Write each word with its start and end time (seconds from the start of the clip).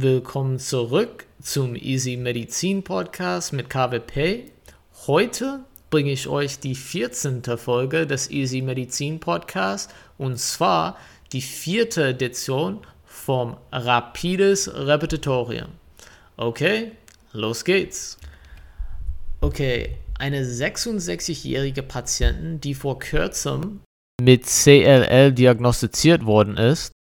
willkommen 0.00 0.58
zurück 0.58 1.24
zum 1.40 1.74
Easy 1.74 2.18
Medizin 2.18 2.84
Podcast 2.84 3.54
mit 3.54 3.70
KWP. 3.70 4.50
Heute 5.06 5.60
bringe 5.88 6.12
ich 6.12 6.28
euch 6.28 6.58
die 6.58 6.74
14. 6.74 7.42
Folge 7.56 8.06
des 8.06 8.30
Easy 8.30 8.60
Medizin 8.60 9.20
Podcasts 9.20 9.92
und 10.18 10.38
zwar 10.38 10.98
die 11.32 11.40
vierte 11.40 12.08
Edition 12.08 12.80
vom 13.06 13.56
Rapides 13.72 14.70
Repetitorium. 14.74 15.68
Okay, 16.36 16.92
los 17.32 17.64
geht's. 17.64 18.18
Okay, 19.40 19.96
eine 20.18 20.44
66-jährige 20.44 21.82
Patientin, 21.82 22.60
die 22.60 22.74
vor 22.74 22.98
kurzem 22.98 23.80
mit 24.20 24.44
CLL 24.44 25.32
diagnostiziert 25.32 26.26
worden 26.26 26.58
ist, 26.58 26.92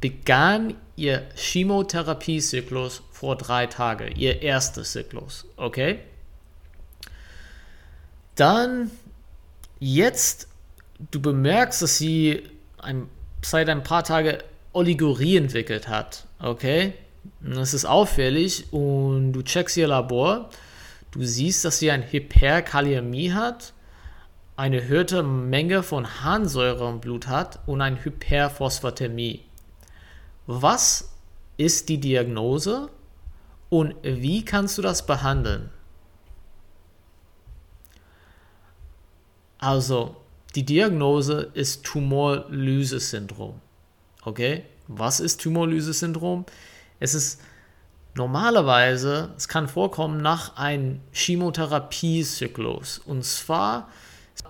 begann 0.00 0.74
ihr 0.96 1.26
Chemotherapiezyklus 1.34 3.02
vor 3.10 3.36
drei 3.36 3.66
Tagen, 3.66 4.14
ihr 4.16 4.42
erster 4.42 4.82
Zyklus, 4.82 5.46
okay? 5.56 6.00
Dann 8.34 8.90
jetzt, 9.78 10.48
du 11.10 11.20
bemerkst, 11.20 11.82
dass 11.82 11.98
sie 11.98 12.42
ein, 12.78 13.08
seit 13.42 13.68
ein 13.68 13.82
paar 13.82 14.04
Tagen 14.04 14.38
Oligurie 14.72 15.36
entwickelt 15.36 15.88
hat, 15.88 16.26
okay? 16.38 16.94
Das 17.40 17.74
ist 17.74 17.84
auffällig 17.84 18.72
und 18.72 19.32
du 19.32 19.42
checkst 19.42 19.76
ihr 19.76 19.86
Labor, 19.86 20.50
du 21.12 21.22
siehst, 21.22 21.64
dass 21.64 21.78
sie 21.78 21.90
ein 21.90 22.02
Hyperkaliämie 22.10 23.32
hat, 23.32 23.72
eine 24.56 24.80
erhöhte 24.80 25.22
Menge 25.22 25.82
von 25.82 26.22
Harnsäure 26.22 26.88
im 26.88 27.00
Blut 27.00 27.26
hat 27.26 27.60
und 27.66 27.80
eine 27.80 28.04
Hyperphosphatämie. 28.04 29.44
Was 30.54 31.12
ist 31.56 31.88
die 31.88 31.98
Diagnose 31.98 32.90
und 33.70 33.94
wie 34.02 34.44
kannst 34.44 34.76
du 34.76 34.82
das 34.82 35.06
behandeln? 35.06 35.70
Also, 39.56 40.16
die 40.54 40.66
Diagnose 40.66 41.50
ist 41.54 41.84
Tumorlyse-Syndrom. 41.84 43.62
Okay? 44.24 44.64
Was 44.88 45.20
ist 45.20 45.40
Tumorlyse-Syndrom? 45.40 46.44
Es 47.00 47.14
ist 47.14 47.40
normalerweise, 48.14 49.32
es 49.38 49.48
kann 49.48 49.68
vorkommen 49.68 50.20
nach 50.20 50.56
einem 50.56 51.00
Chemotherapiezyklus. 51.12 52.98
Und 52.98 53.24
zwar, 53.24 53.88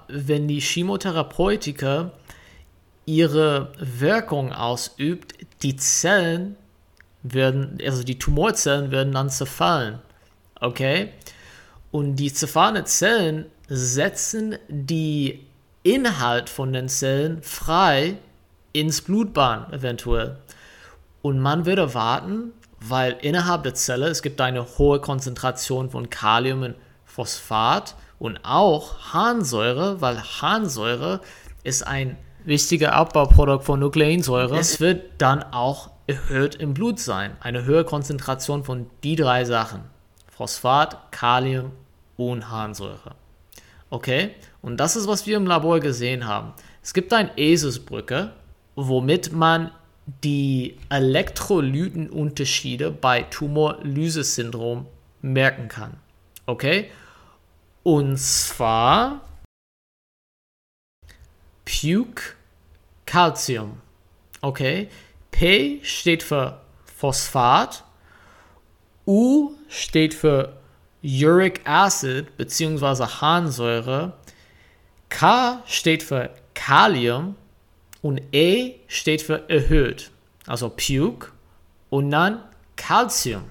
wenn 0.08 0.48
die 0.48 0.60
Chemotherapeutika 0.60 2.10
ihre 3.06 3.72
Wirkung 3.78 4.52
ausübt, 4.52 5.34
die 5.62 5.76
Zellen 5.76 6.56
werden, 7.22 7.78
also 7.84 8.02
die 8.02 8.18
Tumorzellen 8.18 8.90
werden 8.90 9.12
dann 9.12 9.30
zerfallen. 9.30 9.98
Okay? 10.60 11.10
Und 11.90 12.16
die 12.16 12.32
zerfallenen 12.32 12.86
Zellen 12.86 13.46
setzen 13.68 14.56
die 14.68 15.46
Inhalt 15.82 16.48
von 16.48 16.72
den 16.72 16.88
Zellen 16.88 17.42
frei 17.42 18.16
ins 18.72 19.02
Blutbahn 19.02 19.72
eventuell. 19.72 20.36
Und 21.22 21.38
man 21.38 21.66
würde 21.66 21.82
erwarten, 21.82 22.52
weil 22.80 23.16
innerhalb 23.20 23.62
der 23.64 23.74
Zelle 23.74 24.08
es 24.08 24.22
gibt 24.22 24.40
eine 24.40 24.78
hohe 24.78 25.00
Konzentration 25.00 25.90
von 25.90 26.10
Kalium 26.10 26.62
und 26.62 26.74
Phosphat 27.04 27.94
und 28.18 28.40
auch 28.42 29.12
Harnsäure, 29.12 30.00
weil 30.00 30.20
Harnsäure 30.20 31.20
ist 31.62 31.86
ein 31.86 32.16
wichtiger 32.44 32.92
Abbauprodukt 32.92 33.64
von 33.64 33.80
Nukleinsäure. 33.80 34.58
Es 34.58 34.80
wird 34.80 35.10
dann 35.18 35.42
auch 35.42 35.90
erhöht 36.06 36.56
im 36.56 36.74
Blut 36.74 36.98
sein. 36.98 37.36
Eine 37.40 37.64
höhere 37.64 37.84
Konzentration 37.84 38.64
von 38.64 38.90
die 39.02 39.16
drei 39.16 39.44
Sachen. 39.44 39.82
Phosphat, 40.28 41.12
Kalium 41.12 41.72
und 42.16 42.50
Harnsäure. 42.50 43.14
Okay? 43.90 44.30
Und 44.60 44.78
das 44.78 44.96
ist, 44.96 45.06
was 45.06 45.26
wir 45.26 45.36
im 45.36 45.46
Labor 45.46 45.80
gesehen 45.80 46.26
haben. 46.26 46.52
Es 46.82 46.94
gibt 46.94 47.12
eine 47.12 47.36
Eselsbrücke, 47.36 48.32
womit 48.74 49.32
man 49.32 49.70
die 50.24 50.76
Elektrolytenunterschiede 50.88 52.90
bei 52.90 53.22
Tumorlyse-Syndrom 53.22 54.86
merken 55.20 55.68
kann. 55.68 55.98
Okay? 56.46 56.90
Und 57.84 58.18
zwar 58.18 59.20
Puke 61.64 62.34
Calcium. 63.12 63.78
Okay? 64.40 64.88
P 65.30 65.80
steht 65.82 66.22
für 66.22 66.62
Phosphat, 66.86 67.84
U 69.06 69.50
steht 69.68 70.14
für 70.14 70.56
Uric 71.02 71.60
Acid 71.64 72.34
bzw. 72.38 73.04
Harnsäure, 73.04 74.14
K 75.10 75.62
steht 75.66 76.02
für 76.02 76.30
Kalium 76.54 77.36
und 78.00 78.22
E 78.32 78.76
steht 78.88 79.20
für 79.20 79.46
erhöht, 79.50 80.10
also 80.46 80.70
Puke 80.70 81.32
und 81.90 82.10
dann 82.10 82.42
Calcium. 82.76 83.44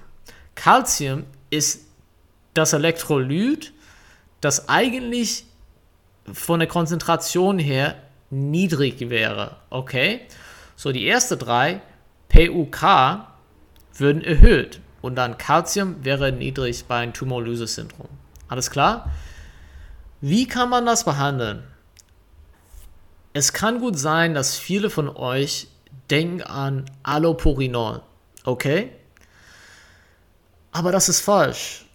Calcium 0.56 1.24
ist 1.50 1.86
das 2.54 2.72
Elektrolyt, 2.72 3.72
das 4.40 4.68
eigentlich 4.68 5.44
von 6.32 6.58
der 6.58 6.68
Konzentration 6.68 7.60
her 7.60 7.94
niedrig 8.32 9.10
wäre. 9.10 9.56
Okay? 9.70 10.22
So, 10.74 10.90
die 10.90 11.06
ersten 11.06 11.38
drei, 11.38 11.82
PUK, 12.28 13.26
würden 13.94 14.24
erhöht. 14.24 14.80
Und 15.02 15.16
dann 15.16 15.36
Calcium 15.36 16.04
wäre 16.04 16.32
niedrig 16.32 16.84
bei 16.86 16.98
einem 16.98 17.12
Tumorlyse-Syndrom. 17.12 18.08
Alles 18.48 18.70
klar? 18.70 19.10
Wie 20.20 20.46
kann 20.46 20.70
man 20.70 20.86
das 20.86 21.04
behandeln? 21.04 21.64
Es 23.32 23.52
kann 23.52 23.80
gut 23.80 23.98
sein, 23.98 24.34
dass 24.34 24.56
viele 24.56 24.90
von 24.90 25.08
euch 25.08 25.68
denken 26.10 26.42
an 26.42 26.84
Allopurinol, 27.02 28.02
okay? 28.44 28.92
Aber 30.70 30.92
das 30.92 31.08
ist 31.08 31.20
falsch, 31.20 31.86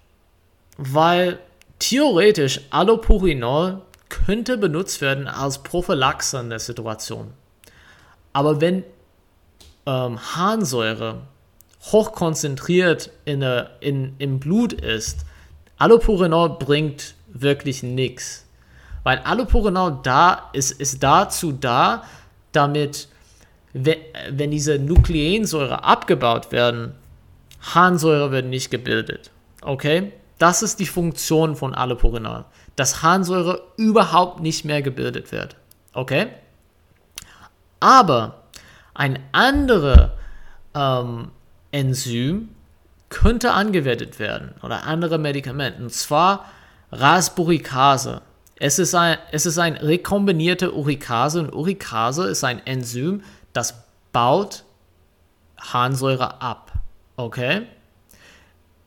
weil 0.77 1.39
theoretisch 1.79 2.61
Allopurinol 2.69 3.81
könnte 4.09 4.57
benutzt 4.57 5.01
werden 5.01 5.27
als 5.27 5.59
Prophylaxe 5.59 6.39
in 6.39 6.49
der 6.49 6.59
Situation. 6.59 7.33
Aber 8.33 8.61
wenn 8.61 8.83
ähm, 9.85 10.19
Harnsäure 10.35 11.21
hochkonzentriert 11.91 13.11
in, 13.25 13.41
in, 13.79 14.15
im 14.17 14.39
Blut 14.39 14.73
ist, 14.73 15.25
Allopurinol 15.77 16.57
bringt 16.57 17.15
wirklich 17.27 17.83
nichts. 17.83 18.45
Weil 19.03 19.19
Allopurinol 19.19 19.99
da 20.03 20.49
ist, 20.53 20.71
ist 20.71 21.01
dazu 21.03 21.51
da, 21.51 22.03
damit, 22.51 23.07
wenn 23.73 24.51
diese 24.51 24.79
Nukleinsäure 24.79 25.83
abgebaut 25.83 26.51
werden, 26.51 26.93
Harnsäure 27.61 28.31
wird 28.31 28.47
nicht 28.47 28.69
gebildet. 28.69 29.31
Okay? 29.61 30.11
Das 30.37 30.61
ist 30.61 30.79
die 30.79 30.85
Funktion 30.85 31.55
von 31.55 31.73
Allopurinol, 31.73 32.45
dass 32.77 33.01
Harnsäure 33.03 33.63
überhaupt 33.75 34.39
nicht 34.39 34.63
mehr 34.63 34.81
gebildet 34.81 35.33
wird. 35.33 35.57
Okay? 35.93 36.27
Aber 37.81 38.43
ein 38.93 39.19
anderes 39.33 40.11
ähm, 40.73 41.31
Enzym 41.71 42.49
könnte 43.09 43.51
angewendet 43.51 44.19
werden 44.19 44.53
oder 44.61 44.85
andere 44.85 45.17
Medikamente, 45.17 45.81
und 45.81 45.91
zwar 45.91 46.45
Rasburikase. 46.91 48.21
Es 48.55 48.79
ist 48.79 48.95
ein, 48.95 49.17
es 49.31 49.45
ist 49.45 49.57
ein 49.57 49.75
rekombinierte 49.75 50.73
Urikase 50.73 51.41
und 51.41 51.53
Urikase 51.53 52.27
ist 52.27 52.43
ein 52.43 52.65
Enzym, 52.65 53.23
das 53.53 53.85
baut 54.11 54.63
Harnsäure 55.57 56.41
ab. 56.41 56.73
Okay? 57.17 57.63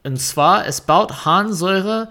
Und 0.05 0.19
zwar, 0.19 0.67
es 0.67 0.81
baut 0.81 1.25
Harnsäure 1.25 2.09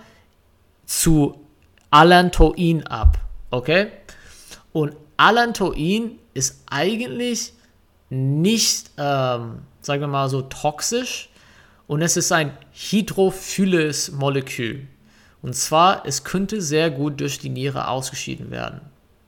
zu 0.85 1.45
Allantoin 1.91 2.85
ab. 2.87 3.17
Okay? 3.51 3.91
Und 4.71 4.95
Allantoin 5.17 6.19
ist 6.33 6.63
eigentlich 6.69 7.53
nicht, 8.09 8.91
ähm, 8.97 9.59
sagen 9.81 10.01
wir 10.01 10.07
mal 10.07 10.29
so, 10.29 10.41
toxisch 10.43 11.29
und 11.87 12.01
es 12.01 12.17
ist 12.17 12.31
ein 12.31 12.57
hydrophiles 12.71 14.11
Molekül. 14.11 14.87
Und 15.41 15.55
zwar, 15.55 16.05
es 16.05 16.23
könnte 16.23 16.61
sehr 16.61 16.91
gut 16.91 17.19
durch 17.19 17.39
die 17.39 17.49
Niere 17.49 17.87
ausgeschieden 17.87 18.51
werden. 18.51 18.81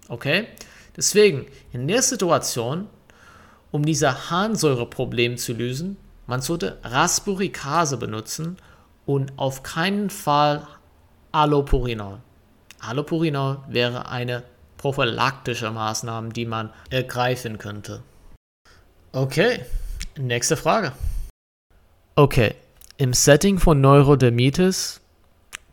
Okay? 0.09 0.47
Deswegen, 0.95 1.45
in 1.71 1.87
der 1.87 2.01
Situation, 2.01 2.87
um 3.71 3.85
dieser 3.85 4.29
Harnsäureproblem 4.29 5.37
zu 5.37 5.53
lösen, 5.53 5.97
man 6.27 6.41
sollte 6.41 6.77
Rasburikase 6.83 7.97
benutzen 7.97 8.57
und 9.05 9.33
auf 9.37 9.63
keinen 9.63 10.09
Fall 10.09 10.67
Allopurinol. 11.31 12.19
Allopurinol 12.81 13.59
wäre 13.67 14.09
eine 14.09 14.43
prophylaktische 14.77 15.69
Maßnahme, 15.69 16.29
die 16.29 16.45
man 16.45 16.71
ergreifen 16.89 17.57
könnte. 17.57 18.01
Okay, 19.11 19.59
nächste 20.17 20.57
Frage. 20.57 20.93
Okay, 22.15 22.55
im 22.97 23.13
Setting 23.13 23.59
von 23.59 23.79
Neurodermitis 23.81 25.01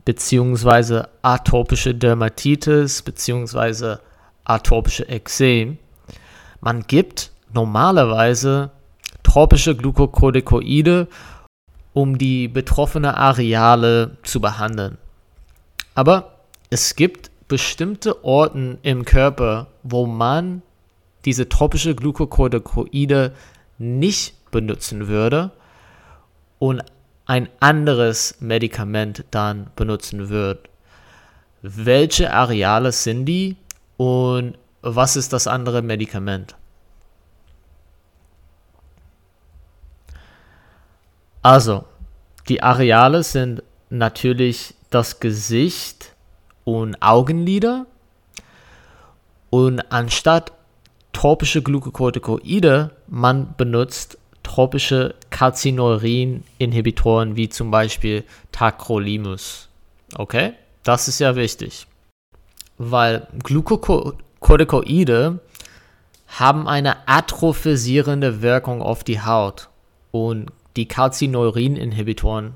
beziehungsweise 0.05 1.09
atopische 1.23 1.95
Dermatitis 1.95 3.03
beziehungsweise 3.03 4.01
atopische 4.45 5.09
Ekzem, 5.09 5.79
man 6.61 6.87
gibt 6.87 7.31
normalerweise 7.53 8.71
tropische 9.23 9.77
Glukokortikoide, 9.77 11.09
um 11.93 12.19
die 12.19 12.49
betroffene 12.49 13.17
Areale 13.17 14.17
zu 14.23 14.41
behandeln. 14.41 14.99
Aber 15.95 16.38
es 16.71 16.97
gibt 16.97 17.31
bestimmte 17.49 18.25
Orten 18.25 18.79
im 18.83 19.05
Körper, 19.05 19.69
wo 19.83 20.07
man 20.07 20.63
diese 21.25 21.49
tropische 21.49 21.95
Glukokortikoide 21.95 23.35
nicht 23.79 24.51
benutzen 24.51 25.09
würde 25.09 25.51
und 26.59 26.83
ein 27.27 27.49
anderes 27.61 28.37
Medikament 28.41 29.25
dann 29.31 29.71
benutzen 29.77 30.29
wird. 30.29 30.69
Welche 31.63 32.33
Areale 32.33 32.93
sind 32.93 33.27
die 33.27 33.57
und 33.97 34.57
was 34.81 35.17
ist 35.17 35.33
das 35.33 35.47
andere 35.47 35.83
Medikament? 35.83 36.57
Also, 41.43 41.85
die 42.49 42.63
Areale 42.63 43.23
sind 43.23 43.63
natürlich 43.91 44.75
das 44.91 45.21
Gesicht 45.21 46.15
und 46.69 47.01
Augenlider. 47.01 47.87
Und 49.49 49.81
anstatt 49.91 50.53
tropische 51.15 51.63
Glukokortikoide, 51.63 52.91
man 53.07 53.55
benutzt 53.57 54.19
tropische 54.43 55.15
Calcineurin-Inhibitoren 55.31 57.37
wie 57.37 57.49
zum 57.49 57.71
Beispiel 57.71 58.23
Tacrolimus. 58.53 59.71
Okay, 60.15 60.53
das 60.83 61.09
ist 61.09 61.21
ja 61.21 61.37
wichtig, 61.37 61.87
weil 62.77 63.27
Glukokortikoide 63.43 65.41
haben 66.27 66.69
eine 66.69 67.09
atrophisierende 67.09 68.43
Wirkung 68.43 68.83
auf 68.83 69.05
die 69.05 69.23
Haut 69.23 69.71
und 70.11 70.51
die 70.77 70.87
Calcineurin-Inhibitoren 70.87 72.53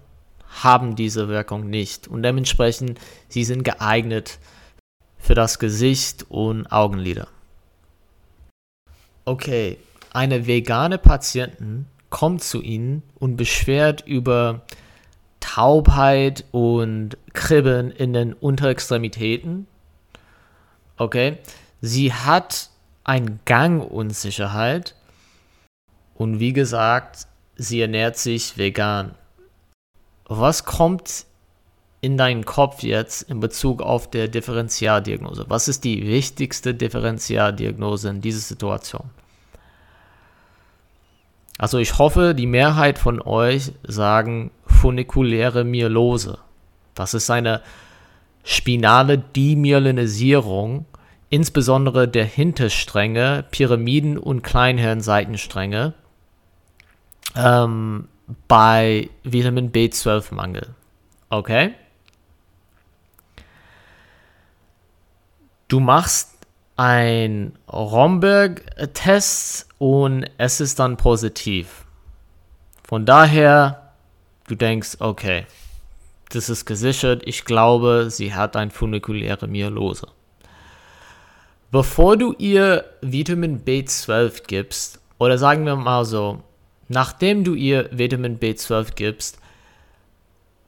haben 0.62 0.96
diese 0.96 1.28
Wirkung 1.28 1.68
nicht 1.68 2.08
und 2.08 2.22
dementsprechend 2.22 3.00
sie 3.28 3.44
sind 3.44 3.64
geeignet 3.64 4.38
für 5.18 5.34
das 5.34 5.58
Gesicht 5.58 6.26
und 6.28 6.66
Augenlider. 6.70 7.28
Okay, 9.24 9.78
eine 10.12 10.46
vegane 10.46 10.98
Patientin 10.98 11.86
kommt 12.10 12.42
zu 12.42 12.60
Ihnen 12.60 13.02
und 13.18 13.36
beschwert 13.36 14.06
über 14.06 14.62
Taubheit 15.40 16.44
und 16.50 17.16
Kribbeln 17.32 17.90
in 17.90 18.12
den 18.12 18.32
Unterextremitäten. 18.32 19.66
Okay, 20.96 21.38
sie 21.80 22.12
hat 22.12 22.68
eine 23.04 23.38
Gangunsicherheit 23.44 24.94
und 26.14 26.38
wie 26.38 26.52
gesagt, 26.52 27.26
sie 27.56 27.80
ernährt 27.80 28.16
sich 28.16 28.58
vegan. 28.58 29.14
Was 30.26 30.64
kommt 30.64 31.26
in 32.00 32.16
deinen 32.16 32.44
Kopf 32.44 32.82
jetzt 32.82 33.22
in 33.22 33.40
Bezug 33.40 33.80
auf 33.80 34.10
der 34.10 34.28
Differentialdiagnose? 34.28 35.46
Was 35.48 35.68
ist 35.68 35.84
die 35.84 36.06
wichtigste 36.06 36.74
Differentialdiagnose 36.74 38.08
in 38.08 38.20
dieser 38.20 38.40
Situation? 38.40 39.10
Also 41.58 41.78
ich 41.78 41.98
hoffe, 41.98 42.34
die 42.34 42.48
Mehrheit 42.48 42.98
von 42.98 43.22
euch 43.22 43.72
sagen 43.86 44.50
funikuläre 44.66 45.62
Myelose. 45.62 46.38
Das 46.94 47.14
ist 47.14 47.30
eine 47.30 47.62
spinale 48.42 49.18
Demyelinisierung, 49.18 50.86
insbesondere 51.30 52.08
der 52.08 52.24
Hinterstränge, 52.24 53.44
Pyramiden- 53.52 54.18
und 54.18 54.42
Kleinhirnseitenstränge 54.42 55.94
ähm, 57.36 58.08
bei 58.48 59.10
Vitamin 59.22 59.72
B12-Mangel. 59.72 60.74
Okay? 61.30 61.74
Du 65.68 65.80
machst 65.80 66.32
ein 66.76 67.58
Romberg-Test 67.70 69.68
und 69.78 70.26
es 70.38 70.60
ist 70.60 70.78
dann 70.78 70.96
positiv. 70.96 71.84
Von 72.82 73.06
daher, 73.06 73.92
du 74.48 74.54
denkst, 74.54 74.96
okay, 74.98 75.46
das 76.30 76.48
ist 76.48 76.66
gesichert. 76.66 77.22
Ich 77.24 77.44
glaube, 77.44 78.08
sie 78.10 78.34
hat 78.34 78.56
eine 78.56 78.70
funikuläre 78.70 79.46
Myelose. 79.46 80.08
Bevor 81.70 82.16
du 82.18 82.34
ihr 82.34 82.84
Vitamin 83.00 83.64
B12 83.64 84.46
gibst, 84.46 85.00
oder 85.18 85.38
sagen 85.38 85.64
wir 85.64 85.76
mal 85.76 86.04
so, 86.04 86.42
nachdem 86.88 87.44
du 87.44 87.54
ihr 87.54 87.88
Vitamin 87.92 88.38
B12 88.38 88.94
gibst, 88.94 89.38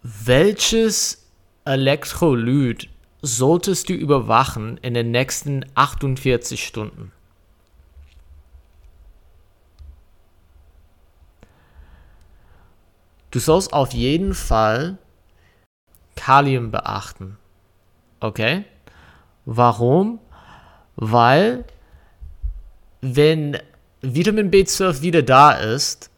welches 0.02 1.26
Elektrolyt 1.64 2.88
solltest 3.22 3.88
du 3.88 3.94
überwachen 3.94 4.76
in 4.78 4.94
den 4.94 5.10
nächsten 5.10 5.64
48 5.74 6.64
Stunden? 6.64 7.12
Du 13.30 13.40
sollst 13.40 13.72
auf 13.72 13.92
jeden 13.92 14.34
Fall 14.34 14.98
Kalium 16.14 16.70
beachten. 16.70 17.36
Okay? 18.20 18.64
Warum? 19.44 20.20
Weil 20.96 21.64
wenn 23.00 23.58
Vitamin 24.04 24.50
B12 24.50 25.00
wieder 25.02 25.22
da 25.22 25.52
ist, 25.52 26.10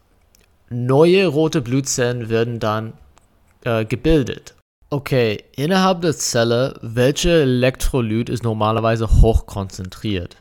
neue 0.69 1.27
rote 1.27 1.61
Blutzellen 1.61 2.29
werden 2.29 2.59
dann 2.59 2.93
äh, 3.63 3.85
gebildet. 3.85 4.55
Okay, 4.89 5.43
innerhalb 5.55 6.01
der 6.01 6.15
Zelle, 6.15 6.79
welche 6.81 7.41
Elektrolyt 7.41 8.29
ist 8.29 8.43
normalerweise 8.43 9.21
hochkonzentriert? 9.21 10.37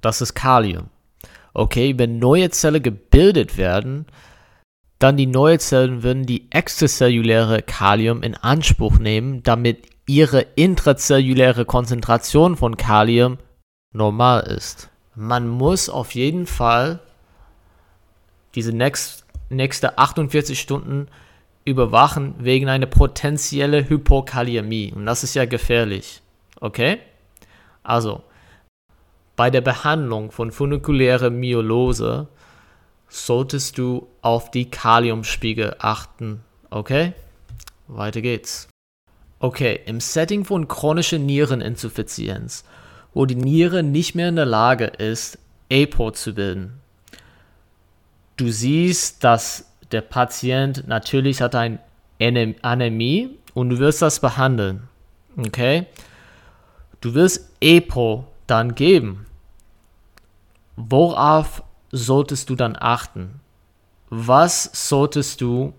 Das 0.00 0.20
ist 0.20 0.34
Kalium. 0.34 0.88
Okay, 1.52 1.98
wenn 1.98 2.18
neue 2.18 2.50
Zellen 2.50 2.82
gebildet 2.82 3.56
werden, 3.56 4.06
dann 4.98 5.16
die 5.16 5.26
neue 5.26 5.58
Zellen 5.58 6.02
würden 6.02 6.26
die 6.26 6.50
extrazelluläre 6.50 7.62
Kalium 7.62 8.22
in 8.22 8.34
Anspruch 8.34 8.98
nehmen, 8.98 9.42
damit 9.42 9.86
ihre 10.06 10.40
intrazelluläre 10.56 11.64
Konzentration 11.64 12.56
von 12.56 12.76
Kalium 12.76 13.38
normal 13.92 14.42
ist. 14.42 14.90
Man 15.20 15.48
muss 15.48 15.90
auf 15.90 16.14
jeden 16.14 16.46
Fall 16.46 16.98
diese 18.54 18.72
nächst, 18.72 19.26
nächste 19.50 19.98
48 19.98 20.58
Stunden 20.58 21.08
überwachen 21.66 22.36
wegen 22.38 22.70
einer 22.70 22.86
potenziellen 22.86 23.86
Hypokaliämie. 23.86 24.94
Und 24.94 25.04
das 25.04 25.22
ist 25.22 25.34
ja 25.34 25.44
gefährlich. 25.44 26.22
Okay? 26.58 27.00
Also, 27.82 28.22
bei 29.36 29.50
der 29.50 29.60
Behandlung 29.60 30.30
von 30.30 30.52
funikulärer 30.52 31.28
Myelose 31.28 32.26
solltest 33.10 33.76
du 33.76 34.08
auf 34.22 34.50
die 34.50 34.70
Kaliumspiegel 34.70 35.76
achten. 35.80 36.40
Okay? 36.70 37.12
Weiter 37.88 38.22
geht's. 38.22 38.68
Okay, 39.38 39.80
im 39.84 40.00
Setting 40.00 40.46
von 40.46 40.66
chronischer 40.66 41.18
Niereninsuffizienz, 41.18 42.64
wo 43.14 43.26
die 43.26 43.34
Niere 43.36 43.82
nicht 43.82 44.14
mehr 44.14 44.28
in 44.28 44.36
der 44.36 44.46
Lage 44.46 44.86
ist, 44.86 45.38
APO 45.72 46.10
zu 46.12 46.34
bilden. 46.34 46.80
Du 48.36 48.50
siehst, 48.50 49.22
dass 49.24 49.70
der 49.92 50.00
Patient 50.00 50.86
natürlich 50.86 51.42
hat 51.42 51.54
eine 51.54 51.78
Anämie 52.62 53.30
und 53.54 53.70
du 53.70 53.78
wirst 53.78 54.02
das 54.02 54.20
behandeln. 54.20 54.88
Okay? 55.36 55.86
Du 57.00 57.14
wirst 57.14 57.50
EPO 57.60 58.26
dann 58.46 58.74
geben. 58.74 59.26
Worauf 60.76 61.62
solltest 61.92 62.50
du 62.50 62.56
dann 62.56 62.76
achten? 62.78 63.40
Was 64.08 64.70
solltest 64.72 65.40
du 65.40 65.72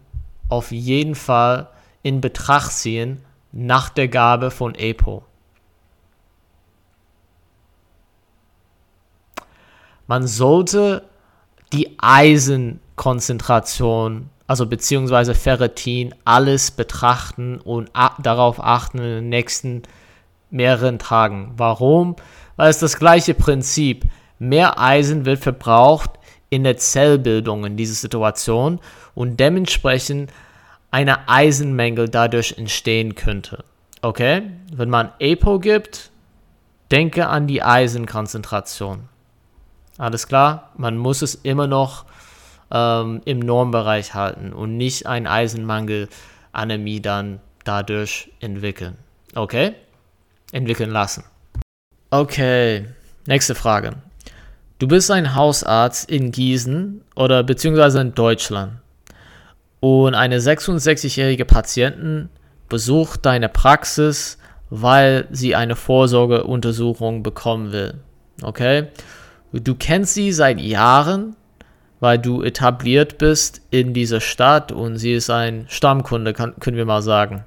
auf 0.50 0.71
jeden 0.71 1.15
Fall 1.15 1.69
in 2.03 2.21
Betracht 2.21 2.71
ziehen 2.71 3.23
nach 3.51 3.89
der 3.89 4.07
Gabe 4.07 4.51
von 4.51 4.75
EPO? 4.75 5.23
Man 10.12 10.27
sollte 10.27 11.08
die 11.72 11.96
Eisenkonzentration, 11.98 14.30
also 14.46 14.65
beziehungsweise 14.65 15.34
Ferritin, 15.34 16.13
alles 16.25 16.72
betrachten 16.72 17.62
und 17.62 17.89
darauf 18.22 18.62
achten 18.62 18.98
in 18.98 19.06
den 19.06 19.30
nächsten 19.30 19.84
mehreren 20.50 21.00
Tagen. 21.00 21.53
Warum? 21.56 22.18
Weil 22.58 22.70
es 22.70 22.80
das 22.80 23.00
gleiche 23.00 23.34
Prinzip. 23.34 24.03
Mehr 24.38 24.77
Eisen 24.77 25.24
wird 25.24 25.39
verbraucht 25.39 26.10
in 26.50 26.65
der 26.65 26.75
Zellbildung 26.75 27.63
in 27.63 27.77
dieser 27.77 27.96
Situation 27.96 28.82
und 29.15 29.39
dementsprechend 29.39 30.30
eine 30.91 31.30
Eisenmängel 31.30 32.10
dadurch 32.10 32.56
entstehen 32.58 33.15
könnte. 33.15 33.63
Okay? 34.01 34.41
Wenn 34.74 34.89
man 34.89 35.13
EPO 35.20 35.60
gibt, 35.60 36.12
denke 36.91 37.27
an 37.27 37.48
die 37.48 37.63
Eisenkonzentration. 37.63 39.08
Alles 40.01 40.27
klar? 40.27 40.72
Man 40.77 40.98
muss 40.98 41.22
es 41.22 41.36
immer 41.36 41.67
noch 41.67 42.05
ähm, 42.72 43.22
im 43.25 43.38
Normbereich 43.38 44.15
halten 44.15 44.51
und 44.51 44.75
nicht 44.75 45.05
ein 45.05 45.27
Eisenmangel-Anämie 45.27 47.01
dann 47.01 47.39
dadurch 47.65 48.31
entwickeln. 48.39 48.98
Okay? 49.36 49.75
Entwickeln 50.51 50.89
lassen. 50.89 51.24
Okay, 52.10 52.88
nächste 53.27 53.53
Frage. 53.53 53.91
Du 54.79 54.88
bist 54.88 55.12
ein 55.12 55.36
Hausarzt 55.36 56.10
in 56.10 56.31
Gießen 56.31 57.03
oder 57.15 57.43
beziehungsweise 57.43 58.01
in 58.01 58.15
Deutschland 58.15 58.79
und 59.81 60.15
eine 60.15 60.39
66-jährige 60.39 61.46
Patientin 61.46 62.29
besucht 62.70 63.27
deine 63.27 63.50
Praxis, 63.50 64.39
weil 64.72 65.27
sie 65.29 65.55
eine 65.55 65.75
Vorsorgeuntersuchung 65.75 67.22
bekommen 67.22 67.72
will. 67.72 68.00
Okay? 68.41 68.88
Du 69.53 69.75
kennst 69.75 70.13
sie 70.13 70.31
seit 70.31 70.60
Jahren, 70.60 71.36
weil 72.00 72.17
du 72.17 72.41
etabliert 72.41 73.17
bist 73.17 73.62
in 73.70 73.93
dieser 73.93 74.22
Stadt 74.22 74.72
und 74.72 74.98
sie 74.98 75.13
ist 75.13 75.29
ein 75.29 75.65
Stammkunde, 75.70 76.34
kann, 76.34 76.55
können 76.60 76.77
wir 76.77 76.86
mal 76.86 77.01
sagen. 77.01 77.46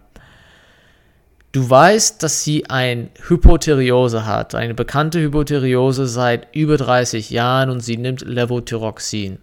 Du 1.53 1.69
weißt, 1.69 2.23
dass 2.23 2.43
sie 2.43 2.69
eine 2.69 3.11
Hypotheriose 3.29 4.27
hat, 4.27 4.55
eine 4.55 4.75
bekannte 4.75 5.21
Hypotheriose 5.21 6.07
seit 6.07 6.55
über 6.55 6.77
30 6.77 7.31
Jahren 7.31 7.71
und 7.71 7.81
sie 7.81 7.97
nimmt 7.97 8.23
Levothyroxin. 8.23 9.39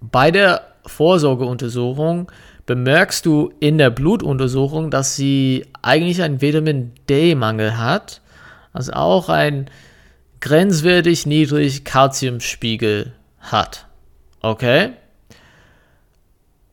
Bei 0.00 0.30
der 0.30 0.62
Vorsorgeuntersuchung 0.86 2.30
bemerkst 2.66 3.24
du 3.26 3.52
in 3.60 3.78
der 3.78 3.90
Blutuntersuchung, 3.90 4.90
dass 4.90 5.16
sie 5.16 5.66
eigentlich 5.82 6.20
einen 6.22 6.40
Vitamin 6.40 6.92
D-Mangel 7.08 7.78
hat, 7.78 8.20
also 8.72 8.92
auch 8.92 9.28
ein 9.28 9.70
grenzwertig 10.40 11.26
niedrig 11.26 11.84
Kalziumspiegel 11.84 13.14
hat. 13.40 13.86
Okay? 14.40 14.94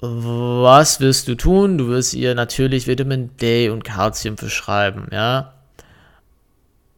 was 0.01 0.99
wirst 0.99 1.27
du 1.27 1.35
tun? 1.35 1.77
Du 1.77 1.87
wirst 1.87 2.13
ihr 2.13 2.35
natürlich 2.35 2.87
Vitamin 2.87 3.35
D 3.37 3.69
und 3.69 3.83
Calcium 3.83 4.37
verschreiben, 4.37 5.07
ja. 5.11 5.53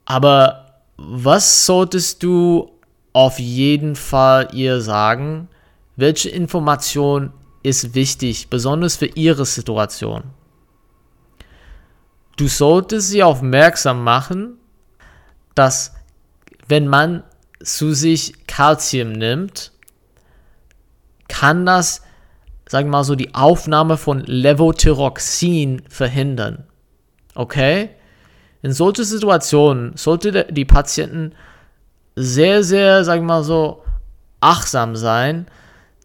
Aber 0.05 0.81
was 0.97 1.65
solltest 1.65 2.23
du 2.23 2.71
auf 3.13 3.39
jeden 3.39 3.95
Fall 3.95 4.49
ihr 4.53 4.81
sagen? 4.81 5.47
Welche 5.95 6.29
Information 6.29 7.33
ist 7.63 7.93
wichtig, 7.95 8.49
besonders 8.49 8.95
für 8.95 9.07
ihre 9.07 9.45
Situation? 9.45 10.23
Du 12.37 12.47
solltest 12.47 13.09
sie 13.09 13.23
aufmerksam 13.23 14.03
machen, 14.03 14.57
dass 15.55 15.93
wenn 16.67 16.87
man 16.87 17.23
zu 17.63 17.93
sich 17.93 18.47
Calcium 18.47 19.13
nimmt, 19.13 19.71
kann 21.27 21.65
das 21.65 22.01
sagen 22.67 22.87
wir 22.87 22.91
mal 22.91 23.03
so, 23.03 23.15
die 23.15 23.33
Aufnahme 23.33 23.97
von 23.97 24.23
Levothyroxin 24.25 25.83
verhindern. 25.89 26.65
Okay? 27.35 27.89
In 28.61 28.73
solchen 28.73 29.05
Situationen 29.05 29.95
sollte 29.95 30.45
die 30.51 30.65
Patienten 30.65 31.33
sehr, 32.15 32.63
sehr, 32.63 33.03
sagen 33.03 33.23
wir 33.23 33.27
mal 33.27 33.43
so, 33.43 33.83
achtsam 34.41 34.95
sein, 34.95 35.47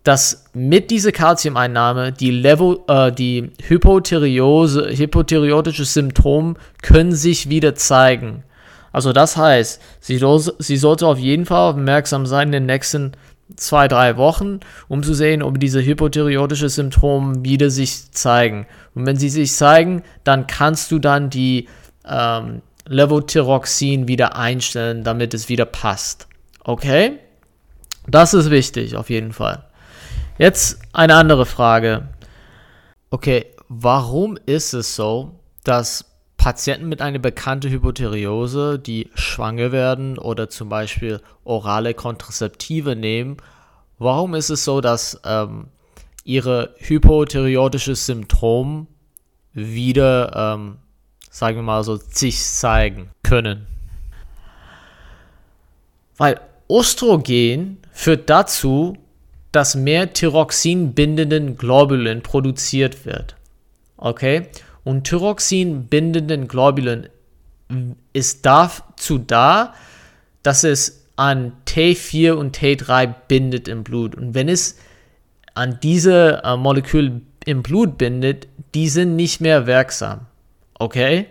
dass 0.04 0.44
mit 0.52 0.90
dieser 0.90 1.12
Kalziumeinnahme 1.12 2.12
die, 2.12 2.30
Levo, 2.30 2.84
äh, 2.88 3.12
die 3.12 3.52
Hypotheriose, 3.62 4.90
hypotheriotische 4.96 5.84
Symptome 5.84 6.54
können 6.82 7.12
sich 7.12 7.48
wieder 7.48 7.74
zeigen. 7.74 8.42
Also 8.92 9.12
das 9.12 9.36
heißt, 9.36 9.80
sie, 10.00 10.20
sie 10.58 10.76
sollte 10.76 11.06
auf 11.06 11.18
jeden 11.18 11.46
Fall 11.46 11.70
aufmerksam 11.70 12.26
sein 12.26 12.48
in 12.48 12.52
den 12.52 12.66
nächsten 12.66 13.12
zwei, 13.56 13.88
drei 13.88 14.16
Wochen, 14.16 14.60
um 14.88 15.02
zu 15.02 15.14
sehen, 15.14 15.42
ob 15.42 15.58
diese 15.58 15.82
hypothyreotische 15.82 16.68
Symptome 16.68 17.44
wieder 17.44 17.70
sich 17.70 18.12
zeigen. 18.12 18.66
Und 18.94 19.06
wenn 19.06 19.16
sie 19.16 19.28
sich 19.28 19.52
zeigen, 19.52 20.02
dann 20.24 20.46
kannst 20.46 20.90
du 20.90 20.98
dann 20.98 21.30
die 21.30 21.68
ähm, 22.06 22.62
Levothyroxin 22.86 24.08
wieder 24.08 24.36
einstellen, 24.36 25.04
damit 25.04 25.34
es 25.34 25.48
wieder 25.48 25.64
passt. 25.64 26.26
Okay? 26.64 27.18
Das 28.06 28.34
ist 28.34 28.50
wichtig, 28.50 28.96
auf 28.96 29.10
jeden 29.10 29.32
Fall. 29.32 29.64
Jetzt 30.38 30.80
eine 30.92 31.14
andere 31.14 31.46
Frage. 31.46 32.08
Okay, 33.10 33.46
warum 33.68 34.38
ist 34.46 34.72
es 34.72 34.96
so, 34.96 35.38
dass 35.64 36.11
Patienten 36.42 36.88
mit 36.88 37.00
einer 37.00 37.20
bekannten 37.20 37.70
Hypothyreose, 37.70 38.76
die 38.76 39.08
schwanger 39.14 39.70
werden 39.70 40.18
oder 40.18 40.50
zum 40.50 40.68
Beispiel 40.68 41.20
orale 41.44 41.94
Kontrazeptive 41.94 42.96
nehmen, 42.96 43.36
warum 44.00 44.34
ist 44.34 44.50
es 44.50 44.64
so, 44.64 44.80
dass 44.80 45.20
ähm, 45.24 45.68
ihre 46.24 46.74
hypothyreotische 46.78 47.94
Symptome 47.94 48.88
wieder, 49.52 50.56
ähm, 50.56 50.78
sagen 51.30 51.58
wir 51.58 51.62
mal 51.62 51.84
so, 51.84 51.94
sich 51.94 52.42
zeigen 52.42 53.10
können? 53.22 53.68
Weil 56.16 56.40
Östrogen 56.68 57.78
führt 57.92 58.28
dazu, 58.28 58.96
dass 59.52 59.76
mehr 59.76 60.12
Thyroxin 60.12 60.92
bindenden 60.92 61.56
Globulin 61.56 62.20
produziert 62.24 63.06
wird. 63.06 63.36
Okay? 63.96 64.48
Und 64.84 65.04
Thyroxin 65.04 65.86
bindenden 65.86 66.48
Globulin 66.48 67.08
ist 68.12 68.44
dazu 68.44 69.18
da, 69.18 69.74
dass 70.42 70.64
es 70.64 71.06
an 71.16 71.52
T4 71.66 72.32
und 72.32 72.58
T3 72.58 73.14
bindet 73.28 73.68
im 73.68 73.84
Blut. 73.84 74.14
Und 74.14 74.34
wenn 74.34 74.48
es 74.48 74.76
an 75.54 75.78
diese 75.82 76.42
äh, 76.44 76.56
Molekül 76.56 77.22
im 77.44 77.62
Blut 77.62 77.98
bindet, 77.98 78.48
die 78.74 78.88
sind 78.88 79.16
nicht 79.16 79.40
mehr 79.40 79.66
wirksam. 79.66 80.26
Okay? 80.78 81.26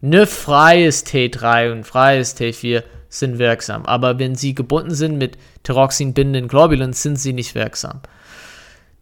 Nur 0.00 0.26
freies 0.26 1.04
T3 1.06 1.72
und 1.72 1.84
freies 1.84 2.36
T4 2.36 2.82
sind 3.08 3.38
wirksam. 3.38 3.86
Aber 3.86 4.18
wenn 4.18 4.34
sie 4.34 4.54
gebunden 4.54 4.94
sind 4.94 5.18
mit 5.18 5.38
Thyroxin 5.62 6.12
bindenden 6.12 6.48
Globulin, 6.48 6.92
sind 6.92 7.16
sie 7.16 7.32
nicht 7.32 7.54
wirksam. 7.54 8.00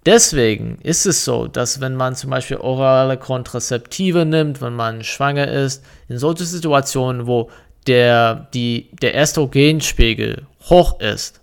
Deswegen 0.07 0.79
ist 0.83 1.07
es 1.07 1.25
so, 1.25 1.47
dass 1.47 1.81
wenn 1.81 1.95
man 1.97 2.15
zum 2.15 2.31
Beispiel 2.31 2.59
orale 2.59 3.17
Kontrazeptive 3.17 4.27
nimmt, 4.27 4.61
wenn 4.61 4.75
man 4.75 5.03
schwanger 5.03 5.49
ist, 5.49 5.83
in 6.09 6.19
solchen 6.19 6.45
Situationen, 6.45 7.27
wo 7.27 7.51
der, 7.87 8.49
die, 8.53 8.91
der 9.01 9.21
Östrogenspiegel 9.21 10.47
hoch 10.69 11.01
ist, 11.01 11.41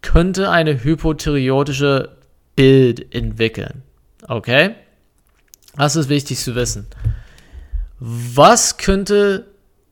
könnte 0.00 0.50
eine 0.50 0.84
hypothyreotische 0.84 2.16
Bild 2.54 3.12
entwickeln. 3.12 3.82
Okay? 4.28 4.76
Das 5.76 5.96
ist 5.96 6.08
wichtig 6.08 6.38
zu 6.38 6.54
wissen. 6.54 6.86
Was 7.98 8.76
könnte 8.78 9.46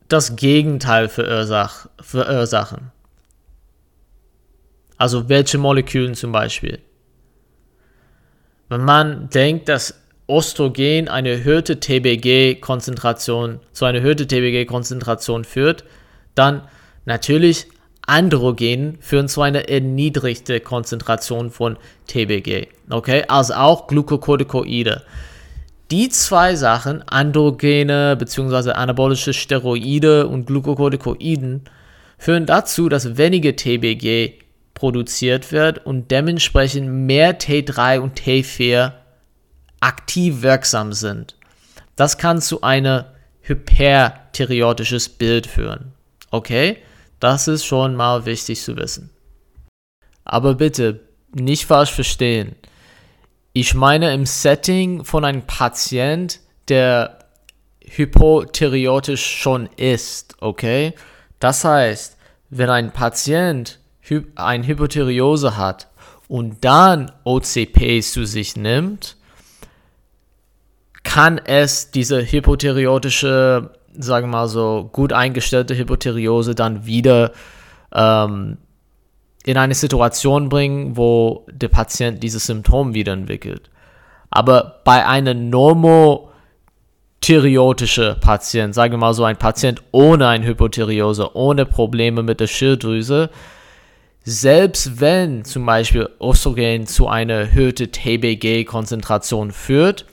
das 0.07 0.35
Gegenteil 0.35 1.09
verursach 1.09 1.87
verursachen? 1.99 2.91
Also 4.97 5.27
welche 5.27 5.57
Moleküle 5.57 6.13
zum 6.13 6.31
Beispiel? 6.31 6.79
Wenn 8.69 8.83
man 8.83 9.29
denkt, 9.29 9.69
dass 9.69 9.93
Östrogen 10.27 11.07
eine 11.07 11.29
erhöhte 11.29 11.79
TBG-Konzentration 11.79 13.59
zu 13.71 13.85
einer 13.85 13.99
erhöhten 13.99 14.27
TBG-Konzentration 14.27 15.43
führt, 15.43 15.83
dann 16.33 16.63
natürlich 17.05 17.67
Androgen 18.07 18.97
führen 19.01 19.27
zu 19.27 19.41
einer 19.41 19.69
erniedrigten 19.69 20.63
Konzentration 20.63 21.51
von 21.51 21.77
TBG. 22.07 22.67
Okay, 22.89 23.23
also 23.27 23.53
auch 23.53 23.87
Glukokortikoide. 23.87 25.03
Die 25.91 26.09
zwei 26.09 26.55
Sachen, 26.55 27.07
Androgene 27.07 28.15
bzw. 28.17 28.71
anabolische 28.71 29.33
Steroide 29.33 30.27
und 30.27 30.47
Glukokortikoiden, 30.47 31.61
führen 32.17 32.45
dazu, 32.47 32.89
dass 32.89 33.17
weniger 33.17 33.55
TBG 33.55 34.44
produziert 34.75 35.51
wird 35.51 35.83
und 35.83 36.11
dementsprechend 36.11 36.87
mehr 36.87 37.39
T3 37.39 37.99
und 37.99 38.19
T4 38.21 38.93
aktiv 39.79 40.43
wirksam 40.43 40.93
sind. 40.93 41.35
Das 41.95 42.19
kann 42.19 42.41
zu 42.41 42.61
einem 42.61 43.05
hyperthyreotisches 43.41 45.09
Bild 45.09 45.47
führen. 45.47 45.93
Okay? 46.29 46.77
Das 47.19 47.47
ist 47.47 47.65
schon 47.65 47.95
mal 47.95 48.25
wichtig 48.25 48.61
zu 48.61 48.75
wissen. 48.75 49.09
Aber 50.25 50.55
bitte 50.55 50.99
nicht 51.33 51.65
falsch 51.65 51.91
verstehen. 51.91 52.55
Ich 53.53 53.73
meine 53.73 54.13
im 54.13 54.25
Setting 54.25 55.05
von 55.05 55.23
einem 55.23 55.43
Patient, 55.43 56.41
der 56.67 57.19
hypothyreotisch 57.79 59.25
schon 59.25 59.69
ist, 59.77 60.35
okay? 60.41 60.93
Das 61.39 61.63
heißt, 61.63 62.17
wenn 62.49 62.69
ein 62.69 62.91
Patient 62.91 63.79
ein 64.35 64.63
Hypotheriose 64.63 65.57
hat 65.57 65.87
und 66.27 66.63
dann 66.63 67.11
OCPs 67.23 68.13
zu 68.13 68.25
sich 68.25 68.55
nimmt, 68.55 69.17
kann 71.03 71.37
es 71.37 71.91
diese 71.91 72.23
hypotheriodische, 72.23 73.71
sagen 73.97 74.27
wir 74.27 74.31
mal 74.31 74.47
so, 74.47 74.89
gut 74.91 75.13
eingestellte 75.13 75.77
Hypotheriose 75.77 76.55
dann 76.55 76.85
wieder 76.85 77.31
ähm, 77.93 78.57
in 79.45 79.57
eine 79.57 79.75
Situation 79.75 80.49
bringen, 80.49 80.97
wo 80.97 81.45
der 81.51 81.69
Patient 81.69 82.21
dieses 82.23 82.47
Symptom 82.47 82.95
wieder 82.95 83.13
entwickelt. 83.13 83.69
Aber 84.31 84.81
bei 84.83 85.05
einem 85.05 85.51
normothyreotische 85.51 88.17
Patient, 88.19 88.73
sagen 88.73 88.93
wir 88.93 88.97
mal 88.97 89.13
so 89.13 89.23
ein 89.23 89.37
Patient 89.37 89.83
ohne 89.91 90.27
eine 90.27 90.45
Hypothyreose, 90.45 91.35
ohne 91.35 91.65
Probleme 91.65 92.23
mit 92.23 92.39
der 92.39 92.47
Schilddrüse, 92.47 93.29
selbst 94.25 94.99
wenn 94.99 95.45
zum 95.45 95.67
Beispiel 95.67 96.09
Östrogen 96.19 96.87
zu 96.87 97.07
einer 97.07 97.35
erhöhten 97.35 97.91
TBG-Konzentration 97.91 99.51
führt, 99.51 100.07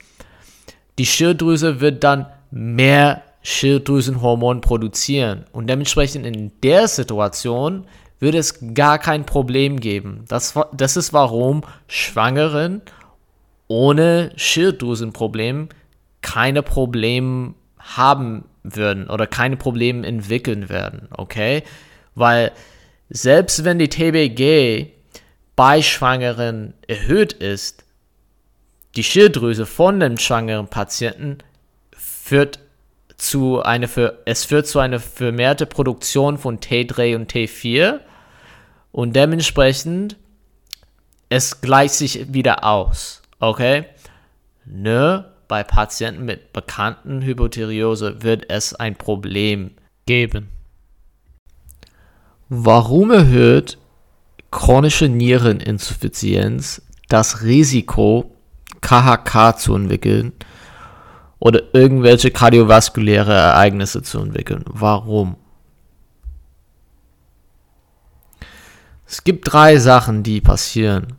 die 0.99 1.07
Schilddrüse 1.07 1.81
wird 1.81 2.03
dann 2.03 2.27
mehr 2.51 3.23
Schilddrüsenhormon 3.41 4.61
produzieren. 4.61 5.45
Und 5.51 5.67
dementsprechend 5.67 6.27
in 6.27 6.51
der 6.61 6.87
Situation 6.87 7.85
wird 8.19 8.35
es 8.35 8.59
gar 8.75 8.99
kein 8.99 9.25
Problem 9.25 9.79
geben. 9.79 10.25
Das, 10.27 10.53
das 10.71 10.95
ist 10.95 11.11
warum 11.11 11.63
Schwangeren 11.87 12.83
ohne 13.67 14.31
Schilddrüsenproblem 14.35 15.69
keine 16.21 16.61
Probleme 16.61 17.55
haben 17.79 18.45
würden 18.61 19.09
oder 19.09 19.25
keine 19.25 19.57
Probleme 19.57 20.05
entwickeln 20.05 20.69
werden, 20.69 21.07
okay? 21.17 21.63
Weil 22.13 22.51
selbst 23.13 23.63
wenn 23.63 23.77
die 23.77 23.89
TBG 23.89 24.87
bei 25.55 25.81
Schwangeren 25.83 26.73
erhöht 26.87 27.31
ist, 27.31 27.85
die 28.95 29.03
Schilddrüse 29.03 29.67
von 29.67 29.99
dem 29.99 30.17
schwangeren 30.17 30.67
Patienten 30.67 31.37
führt 31.95 32.59
zu 33.15 33.61
einer, 33.61 33.87
es 34.25 34.45
führt 34.45 34.67
zu 34.67 34.79
einer 34.79 34.99
vermehrten 34.99 35.69
Produktion 35.69 36.39
von 36.39 36.59
T3 36.59 37.15
und 37.15 37.31
T4 37.31 37.99
und 38.91 39.15
dementsprechend 39.15 40.17
es 41.29 41.61
gleicht 41.61 41.93
sich 41.93 42.33
wieder 42.33 42.63
aus, 42.63 43.21
okay? 43.39 43.85
Nur 44.65 45.31
bei 45.47 45.63
Patienten 45.63 46.25
mit 46.25 46.51
bekannten 46.51 47.21
Hypothyreose 47.21 48.23
wird 48.23 48.49
es 48.49 48.73
ein 48.73 48.95
Problem 48.95 49.71
geben. 50.07 50.52
Warum 52.55 53.09
erhöht 53.09 53.79
chronische 54.51 55.09
Niereninsuffizienz 55.09 56.83
das 57.09 57.41
Risiko 57.41 58.35
KHK 58.79 59.57
zu 59.57 59.75
entwickeln 59.75 60.33
oder 61.39 61.63
irgendwelche 61.73 62.29
kardiovaskuläre 62.29 63.33
Ereignisse 63.33 64.03
zu 64.03 64.19
entwickeln. 64.19 64.63
Warum? 64.67 65.35
Es 69.07 69.23
gibt 69.23 69.51
drei 69.51 69.77
Sachen, 69.77 70.21
die 70.21 70.39
passieren. 70.39 71.13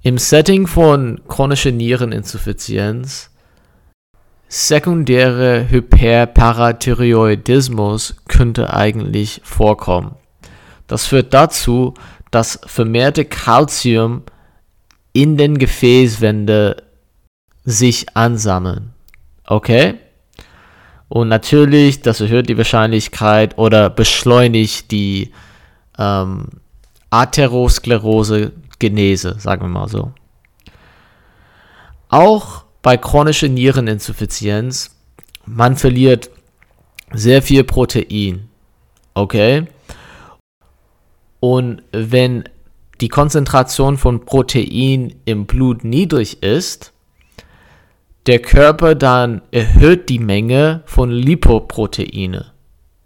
Im 0.00 0.16
Setting 0.16 0.66
von 0.66 1.20
chronischer 1.28 1.72
Niereninsuffizienz, 1.72 3.28
sekundäre 4.48 5.68
Hyperparathyreoidismus 5.68 8.16
könnte 8.28 8.72
eigentlich 8.72 9.42
vorkommen. 9.44 10.16
Das 10.92 11.06
führt 11.06 11.32
dazu, 11.32 11.94
dass 12.30 12.60
vermehrte 12.66 13.24
Calcium 13.24 14.24
in 15.14 15.38
den 15.38 15.56
Gefäßwände 15.56 16.82
sich 17.64 18.14
ansammeln. 18.14 18.92
Okay? 19.46 19.94
Und 21.08 21.28
natürlich, 21.28 22.02
das 22.02 22.20
erhöht 22.20 22.50
die 22.50 22.58
Wahrscheinlichkeit 22.58 23.56
oder 23.56 23.88
beschleunigt 23.88 24.90
die 24.90 25.32
ähm, 25.98 26.48
Atherosklerose-Genese, 27.08 29.36
sagen 29.38 29.62
wir 29.62 29.68
mal 29.68 29.88
so. 29.88 30.12
Auch 32.10 32.64
bei 32.82 32.98
chronischer 32.98 33.48
Niereninsuffizienz, 33.48 34.94
man 35.46 35.78
verliert 35.78 36.28
sehr 37.12 37.40
viel 37.40 37.64
Protein. 37.64 38.50
Okay? 39.14 39.68
Und 41.42 41.82
wenn 41.90 42.44
die 43.00 43.08
Konzentration 43.08 43.98
von 43.98 44.24
Protein 44.24 45.16
im 45.24 45.46
Blut 45.46 45.82
niedrig 45.82 46.40
ist, 46.40 46.92
der 48.26 48.38
Körper 48.38 48.94
dann 48.94 49.42
erhöht 49.50 50.08
die 50.08 50.20
Menge 50.20 50.84
von 50.86 51.10
Lipoproteine, 51.10 52.52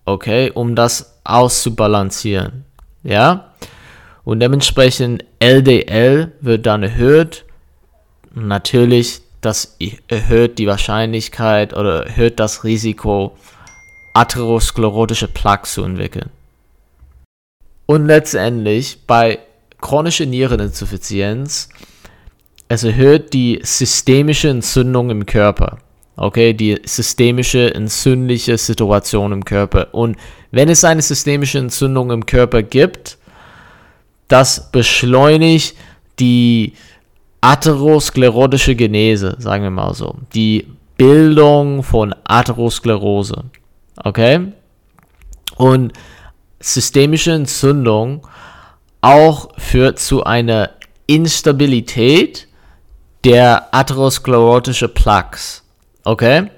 okay, 0.05 0.51
um 0.51 0.75
das 0.75 1.19
auszubalancieren, 1.25 2.67
ja, 3.03 3.55
und 4.23 4.41
dementsprechend 4.41 5.25
LDL 5.39 6.33
wird 6.43 6.67
dann 6.67 6.83
erhöht, 6.83 7.47
natürlich, 8.35 9.23
das 9.41 9.79
erhöht 10.09 10.59
die 10.59 10.67
Wahrscheinlichkeit 10.67 11.75
oder 11.75 12.05
erhöht 12.05 12.39
das 12.39 12.65
Risiko, 12.65 13.35
atherosklerotische 14.13 15.29
Plaque 15.29 15.67
zu 15.67 15.85
entwickeln. 15.85 16.29
Und 17.87 18.07
letztendlich 18.07 18.99
bei 19.07 19.39
chronische 19.81 20.27
Niereninsuffizienz, 20.27 21.69
es 22.69 22.85
erhöht 22.85 23.33
die 23.33 23.61
systemische 23.63 24.49
Entzündung 24.49 25.11
im 25.11 25.25
Körper. 25.25 25.79
Okay, 26.17 26.55
die 26.55 26.81
systemische 26.85 27.75
entzündliche 27.75 28.57
Situation 28.57 29.33
im 29.33 29.45
Körper. 29.45 29.89
Und 29.93 30.17
wenn 30.51 30.69
es 30.71 30.83
eine 30.83 31.03
systemische 31.03 31.59
Entzündung 31.59 32.11
im 32.11 32.25
Körper 32.25 32.63
gibt, 32.63 33.19
das 34.29 34.71
beschleunigt 34.73 35.77
die 36.19 36.73
atherosklerotische 37.43 38.75
Genese, 38.75 39.37
sagen 39.39 39.63
wir 39.63 39.71
mal 39.71 39.95
so. 39.95 40.17
Die 40.35 40.67
Bildung 40.97 41.83
von 41.83 42.15
Atherosklerose. 42.25 43.45
Okay? 44.03 44.53
Und 45.57 45.93
systemische 46.67 47.33
Entzündung 47.33 48.27
auch 49.01 49.51
führt 49.57 49.99
zu 49.99 50.25
einer 50.25 50.71
Instabilität 51.07 52.49
der 53.25 53.75
atherosklerotischen 53.75 54.93
Plaques. 54.93 55.63
Okay? 56.05 56.51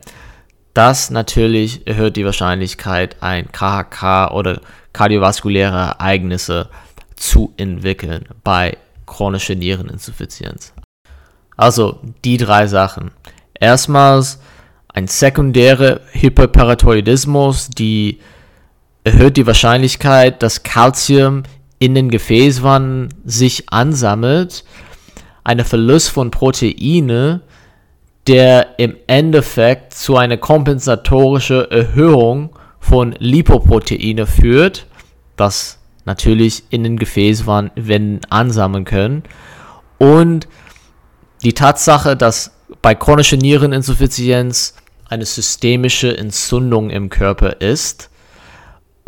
Das 0.73 1.11
natürlich 1.11 1.87
erhöht 1.87 2.17
die 2.17 2.25
Wahrscheinlichkeit, 2.25 3.17
ein 3.21 3.51
KHK 3.53 4.31
oder 4.33 4.61
kardiovaskuläre 4.93 5.77
Ereignisse 5.77 6.69
zu 7.17 7.53
entwickeln 7.57 8.29
bei 8.45 8.79
chronischer 9.07 9.57
Niereninsuffizienz. 9.57 10.73
Also 11.57 12.01
die 12.25 12.37
drei 12.37 12.67
Sachen. 12.67 13.11
Erstmals 13.55 14.41
ein 14.89 15.09
sekundärer 15.09 16.01
Hyperparathyroidismus, 16.13 17.69
die 17.71 18.21
erhöht 19.09 19.39
die 19.39 19.47
Wahrscheinlichkeit, 19.47 20.43
dass 20.43 20.65
Calcium 20.65 21.45
in 21.79 21.95
den 21.95 22.11
Gefäßwanden 22.11 23.09
sich 23.25 23.73
ansammelt, 23.73 24.65
ein 25.45 25.65
Verlust 25.65 26.11
von 26.11 26.31
Proteine, 26.31 27.41
der 28.27 28.79
im 28.79 28.97
Endeffekt 29.07 29.95
zu 29.95 30.19
einer 30.19 30.37
kompensatorischen 30.37 31.71
Erhöhung 31.71 32.51
von 32.81 33.15
Lipoproteine 33.19 34.27
führt, 34.27 34.87
das 35.37 35.79
natürlich 36.05 36.65
in 36.69 36.85
den 36.85 36.99
Gefäßwanden 36.99 38.21
ansammeln 38.29 38.85
können. 38.85 39.23
Und 39.97 40.49
die 41.43 41.55
Tatsache, 41.55 42.15
dass 42.15 42.53
bei 42.83 42.95
chronischer 42.95 43.39
Niereninsuffizienz 43.39 44.75
eine 45.09 45.25
systemische 45.25 46.15
Entzündung 46.15 46.91
im 46.91 47.09
Körper 47.09 47.63
ist 47.63 48.11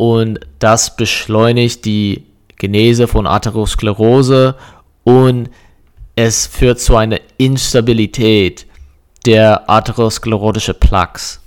und 0.01 0.39
das 0.57 0.95
beschleunigt 0.95 1.85
die 1.85 2.25
Genese 2.55 3.07
von 3.07 3.27
Atherosklerose 3.27 4.55
und 5.03 5.51
es 6.15 6.47
führt 6.47 6.79
zu 6.79 6.95
einer 6.95 7.19
Instabilität 7.37 8.65
der 9.27 9.69
atherosklerotischen 9.69 10.73
Plaques, 10.79 11.39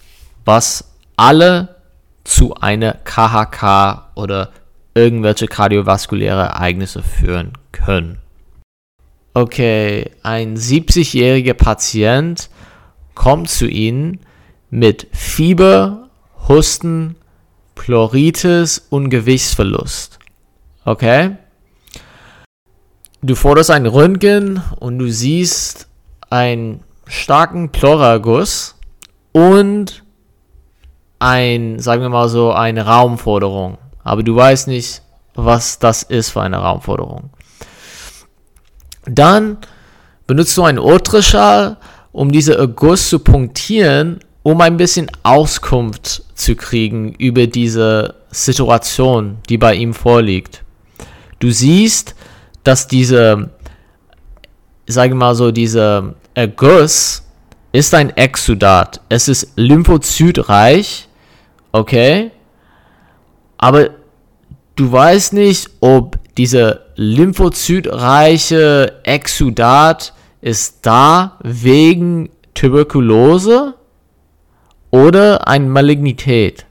was 0.45 0.95
alle 1.17 1.75
zu 2.23 2.55
einer 2.55 2.93
KHK 2.93 4.13
oder 4.15 4.53
irgendwelche 4.95 5.49
kardiovaskuläre 5.49 6.43
Ereignisse 6.43 7.03
führen 7.03 7.55
können. 7.73 8.19
Okay, 9.35 10.13
ein 10.23 10.57
70-jähriger 10.57 11.55
Patient 11.55 12.49
kommt 13.17 13.51
zu 13.51 13.67
Ihnen 13.67 14.21
mit 14.71 15.09
Fieber, 15.13 16.09
Husten, 16.47 17.17
Pleuritis 17.75 18.87
und 18.91 19.11
Gewichtsverlust. 19.11 20.19
Okay? 20.85 21.37
du 23.25 23.35
forderst 23.35 23.71
ein 23.71 23.87
Röntgen 23.87 24.63
und 24.81 24.99
du 24.99 25.11
siehst 25.11 25.89
einen 26.29 26.81
starken 27.07 27.71
Pleuraguss 27.71 28.77
und 29.33 30.05
ein, 31.19 31.79
sagen 31.79 32.03
wir 32.03 32.11
mal 32.11 32.29
so, 32.29 32.53
eine 32.53 32.85
Raumforderung. 32.85 33.79
Aber 34.03 34.23
du 34.23 34.37
weißt 34.37 34.69
nicht, 34.69 35.03
was 35.35 35.79
das 35.79 36.03
ist 36.03 36.31
für 36.31 36.43
eine 36.43 36.59
Raumforderung. 36.59 37.31
Dann 39.07 39.59
benutzt 40.27 40.57
du 40.57 40.65
einen 40.65 40.79
Ultraschall, 40.79 41.79
um 42.13 42.31
diese 42.31 42.57
Erguss 42.57 43.09
zu 43.09 43.21
punktieren, 43.21 44.21
um 44.45 44.61
ein 44.61 44.77
bisschen 44.77 45.11
Auskunft 45.23 46.23
zu 46.35 46.55
kriegen 46.55 47.15
über 47.15 47.49
diese 47.49 48.15
Situation, 48.31 49.39
die 49.49 49.59
bei 49.59 49.75
ihm 49.75 49.95
vorliegt. 49.95 50.63
Du 51.41 51.51
siehst, 51.51 52.15
dass 52.63 52.87
diese, 52.87 53.51
sagen 54.87 55.13
wir 55.13 55.17
mal 55.17 55.35
so, 55.35 55.51
diese 55.51 56.15
Erguss 56.35 57.27
ist 57.73 57.95
ein 57.95 58.17
Exudat. 58.17 59.01
Es 59.09 59.29
ist 59.29 59.53
lymphozytreich, 59.57 61.09
okay? 61.73 62.31
Aber 63.57 63.91
du 64.77 64.93
weißt 64.93 65.33
nicht, 65.33 65.71
ob 65.81 66.19
diese 66.37 66.85
lymphozytreiche 66.97 69.01
Exudat 69.05 70.13
ist 70.43 70.81
da 70.83 71.39
wegen 71.43 72.29
Tuberkulose 72.53 73.75
oder 74.95 75.47
ein 75.49 75.69
Malignität. 75.69 76.67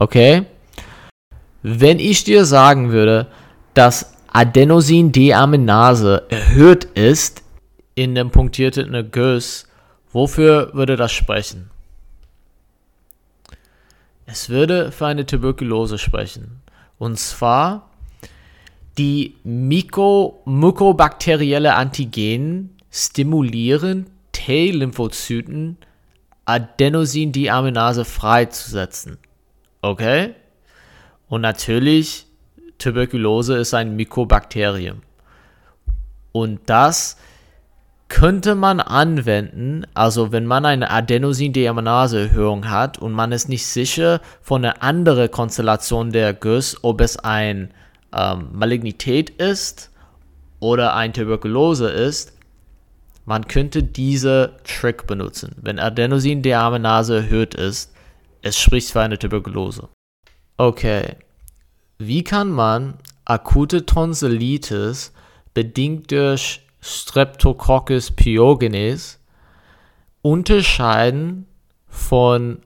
Okay? 0.00 0.46
Wenn 1.62 2.00
ich 2.00 2.24
dir 2.24 2.44
sagen 2.44 2.90
würde, 2.90 3.28
dass 3.74 4.12
Adenosin-Deaminase 4.32 6.24
erhöht 6.30 6.82
ist 6.82 7.44
in 7.94 8.16
dem 8.16 8.32
punktierten 8.32 8.92
Erguss, 8.92 9.68
wofür 10.12 10.74
würde 10.74 10.96
das 10.96 11.12
sprechen? 11.12 11.70
Es 14.26 14.48
würde 14.48 14.90
für 14.90 15.06
eine 15.06 15.24
Tuberkulose 15.24 15.98
sprechen. 15.98 16.60
Und 16.98 17.20
zwar 17.20 17.88
die 18.98 19.36
mykobakterielle 19.44 21.76
Antigen 21.76 22.70
stimulieren 22.90 24.06
T-Lymphozyten 24.32 25.76
Adenosin-Deaminase 26.48 28.04
freizusetzen. 28.04 29.18
Okay? 29.82 30.34
Und 31.28 31.42
natürlich, 31.42 32.26
Tuberkulose 32.78 33.56
ist 33.56 33.74
ein 33.74 33.96
Mykobakterium. 33.96 35.02
Und 36.32 36.60
das 36.66 37.16
könnte 38.08 38.54
man 38.54 38.80
anwenden, 38.80 39.86
also 39.92 40.32
wenn 40.32 40.46
man 40.46 40.64
eine 40.64 40.90
Adenosin-Deaminase-Erhöhung 40.90 42.70
hat 42.70 42.96
und 42.98 43.12
man 43.12 43.32
ist 43.32 43.50
nicht 43.50 43.66
sicher 43.66 44.22
von 44.40 44.64
einer 44.64 44.82
anderen 44.82 45.30
Konstellation 45.30 46.10
der 46.10 46.32
GUS, 46.32 46.78
ob 46.82 47.02
es 47.02 47.18
ein 47.18 47.74
ähm, 48.14 48.48
Malignität 48.52 49.28
ist 49.30 49.90
oder 50.60 50.94
ein 50.94 51.12
Tuberkulose 51.12 51.90
ist, 51.90 52.37
man 53.28 53.46
könnte 53.46 53.82
diese 53.82 54.56
Trick 54.64 55.06
benutzen. 55.06 55.54
Wenn 55.60 55.78
Adenosin-Deaminase 55.78 57.16
erhöht 57.16 57.54
ist, 57.54 57.92
es 58.40 58.58
spricht 58.58 58.90
für 58.90 59.02
eine 59.02 59.18
Tuberkulose. 59.18 59.90
Okay. 60.56 61.16
Wie 61.98 62.24
kann 62.24 62.50
man 62.50 62.94
akute 63.26 63.84
Tonsillitis 63.84 65.12
bedingt 65.52 66.10
durch 66.10 66.62
Streptococcus 66.80 68.12
pyogenes 68.12 69.20
unterscheiden 70.22 71.46
von 71.86 72.60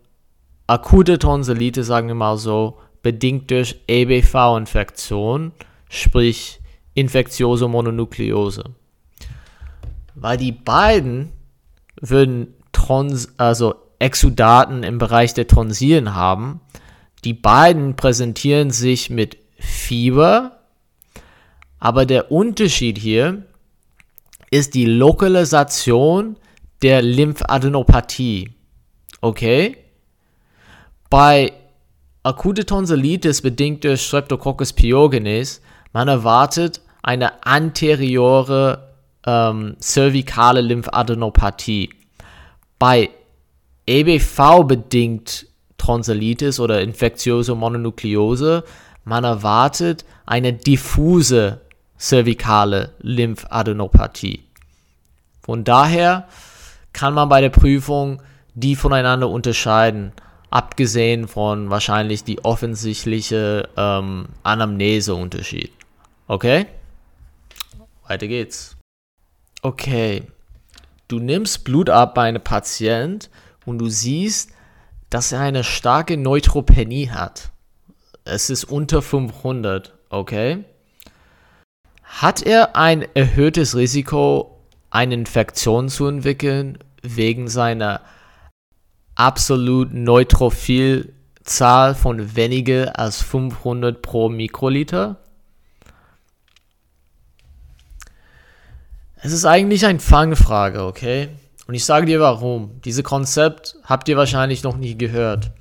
akute 0.68 1.18
Tonsillitis, 1.18 1.88
sagen 1.88 2.07
wir 2.07 2.14
mal 2.14 2.37
so, 2.37 2.79
bedingt 3.03 3.51
durch 3.51 3.81
EBV-Infektion, 3.88 5.51
sprich 5.88 6.61
Infektiose 6.94 7.66
Mononukleose. 7.66 8.77
Weil 10.22 10.37
die 10.37 10.52
beiden 10.52 11.32
würden 12.00 12.54
Trons, 12.70 13.35
also 13.38 13.74
Exudaten 13.98 14.85
im 14.85 14.98
Bereich 14.98 15.35
der 15.35 15.48
Tonsillen 15.48 16.14
haben. 16.14 16.61
Die 17.24 17.35
beiden 17.35 17.96
präsentieren 17.96 18.70
sich 18.70 19.11
mit 19.11 19.37
Fieber, 19.58 20.61
aber 21.80 22.06
der 22.06 22.30
Unterschied 22.30 22.98
hier 22.98 23.42
ist 24.52 24.74
die 24.74 24.85
Lokalisation 24.85 26.37
der 26.82 27.02
Lymphadenopathie. 27.02 28.50
Okay? 29.20 29.76
Bei 31.11 31.52
akute 32.22 32.64
Tonsillitis 32.64 33.42
bedingt 33.42 33.82
durch 33.82 34.02
Streptococcus 34.02 34.72
pyogenes, 34.72 35.62
man 35.92 36.06
erwartet 36.06 36.80
eine 37.02 37.44
anteriore 37.44 38.91
ähm, 39.26 39.76
cervikale 39.80 40.61
Lymphadenopathie. 40.61 41.90
Bei 42.78 43.11
EBV 43.87 44.64
bedingt 44.64 45.46
Tonsillitis 45.78 46.61
oder 46.61 46.80
infektiöse 46.80 47.54
Mononukleose, 47.54 48.64
man 49.04 49.24
erwartet 49.24 50.04
eine 50.26 50.52
diffuse 50.52 51.61
cervikale 51.98 52.94
Lymphadenopathie. 53.00 54.44
Von 55.42 55.64
daher 55.64 56.28
kann 56.92 57.14
man 57.14 57.28
bei 57.28 57.40
der 57.40 57.50
Prüfung 57.50 58.22
die 58.54 58.76
voneinander 58.76 59.28
unterscheiden, 59.28 60.12
abgesehen 60.50 61.26
von 61.26 61.70
wahrscheinlich 61.70 62.22
die 62.22 62.44
offensichtliche 62.44 63.68
ähm, 63.76 64.26
Anamneseunterschied. 64.42 65.72
Okay? 66.28 66.66
Weiter 68.06 68.28
geht's. 68.28 68.76
Okay, 69.64 70.25
du 71.07 71.20
nimmst 71.20 71.62
Blut 71.62 71.88
ab 71.88 72.16
bei 72.16 72.22
einem 72.22 72.42
Patient 72.42 73.31
und 73.64 73.79
du 73.79 73.88
siehst, 73.88 74.51
dass 75.09 75.31
er 75.31 75.38
eine 75.38 75.62
starke 75.62 76.16
Neutropenie 76.16 77.11
hat. 77.11 77.53
Es 78.25 78.51
ist 78.51 78.64
unter 78.64 79.03
500, 79.03 79.94
okay? 80.11 80.64
Hat 82.03 82.42
er 82.42 82.75
ein 82.75 83.07
erhöhtes 83.14 83.77
Risiko, 83.77 84.59
eine 84.90 85.14
Infektion 85.14 85.88
zu 85.88 86.07
entwickeln 86.09 86.79
wegen 87.03 87.46
seiner 87.46 88.01
absoluten 89.14 90.03
Neutrophilzahl 90.03 91.94
von 91.94 92.35
weniger 92.35 92.98
als 92.98 93.22
500 93.22 94.03
pro 94.03 94.29
Mikroliter? 94.29 95.22
Es 99.24 99.30
ist 99.32 99.44
eigentlich 99.44 99.87
eine 99.87 100.00
Fangfrage, 100.00 100.82
okay? 100.82 101.28
Und 101.68 101.74
ich 101.74 101.85
sage 101.85 102.06
dir 102.06 102.18
warum. 102.18 102.80
Dieses 102.85 103.04
Konzept 103.04 103.76
habt 103.85 104.08
ihr 104.08 104.16
wahrscheinlich 104.16 104.64
noch 104.64 104.76
nie 104.76 104.98
gehört. 104.98 105.52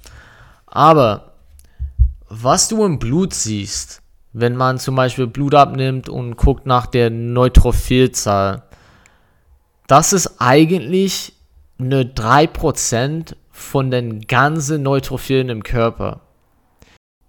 Aber 0.65 1.33
was 2.27 2.69
du 2.69 2.83
im 2.83 2.97
Blut 2.97 3.35
siehst, 3.35 4.01
wenn 4.33 4.55
man 4.55 4.79
zum 4.79 4.95
Beispiel 4.95 5.27
Blut 5.27 5.53
abnimmt 5.53 6.09
und 6.09 6.37
guckt 6.37 6.65
nach 6.65 6.87
der 6.87 7.11
Neutrophilzahl, 7.11 8.63
das 9.85 10.11
ist 10.11 10.41
eigentlich 10.41 11.33
nur 11.77 12.01
3% 12.01 13.35
von 13.51 13.91
den 13.91 14.21
ganzen 14.21 14.81
Neutrophilen 14.81 15.49
im 15.49 15.61
Körper. 15.61 16.21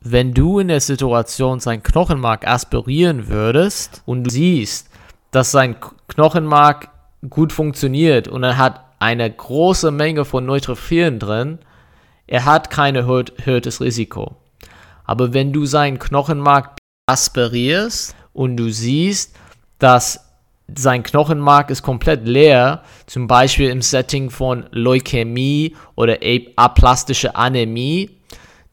Wenn 0.00 0.32
du 0.32 0.60
in 0.60 0.68
der 0.68 0.80
Situation 0.80 1.60
sein 1.60 1.82
Knochenmark 1.82 2.46
aspirieren 2.46 3.28
würdest 3.28 4.02
und 4.06 4.24
du 4.24 4.30
siehst, 4.30 4.88
dass 5.32 5.50
sein 5.50 5.76
Knochenmark 6.06 6.88
gut 7.28 7.52
funktioniert 7.52 8.28
und 8.28 8.44
er 8.44 8.58
hat 8.58 8.84
eine 9.00 9.28
große 9.28 9.90
Menge 9.90 10.24
von 10.24 10.46
Neutrophilen 10.46 11.18
drin, 11.18 11.58
er 12.28 12.44
hat 12.44 12.70
kein 12.70 12.94
erhöhtes 12.94 13.80
Risiko. 13.80 14.36
Aber 15.04 15.34
wenn 15.34 15.52
du 15.52 15.66
sein 15.66 15.98
Knochenmark 15.98 16.76
aspirierst 17.06 18.14
und 18.32 18.56
du 18.56 18.70
siehst, 18.70 19.34
dass 19.78 20.28
sein 20.74 21.02
Knochenmark 21.02 21.70
ist 21.70 21.82
komplett 21.82 22.26
leer, 22.26 22.82
zum 23.06 23.26
Beispiel 23.26 23.70
im 23.70 23.82
Setting 23.82 24.30
von 24.30 24.66
Leukämie 24.70 25.76
oder 25.96 26.18
aplastische 26.56 27.34
Anämie, 27.36 28.10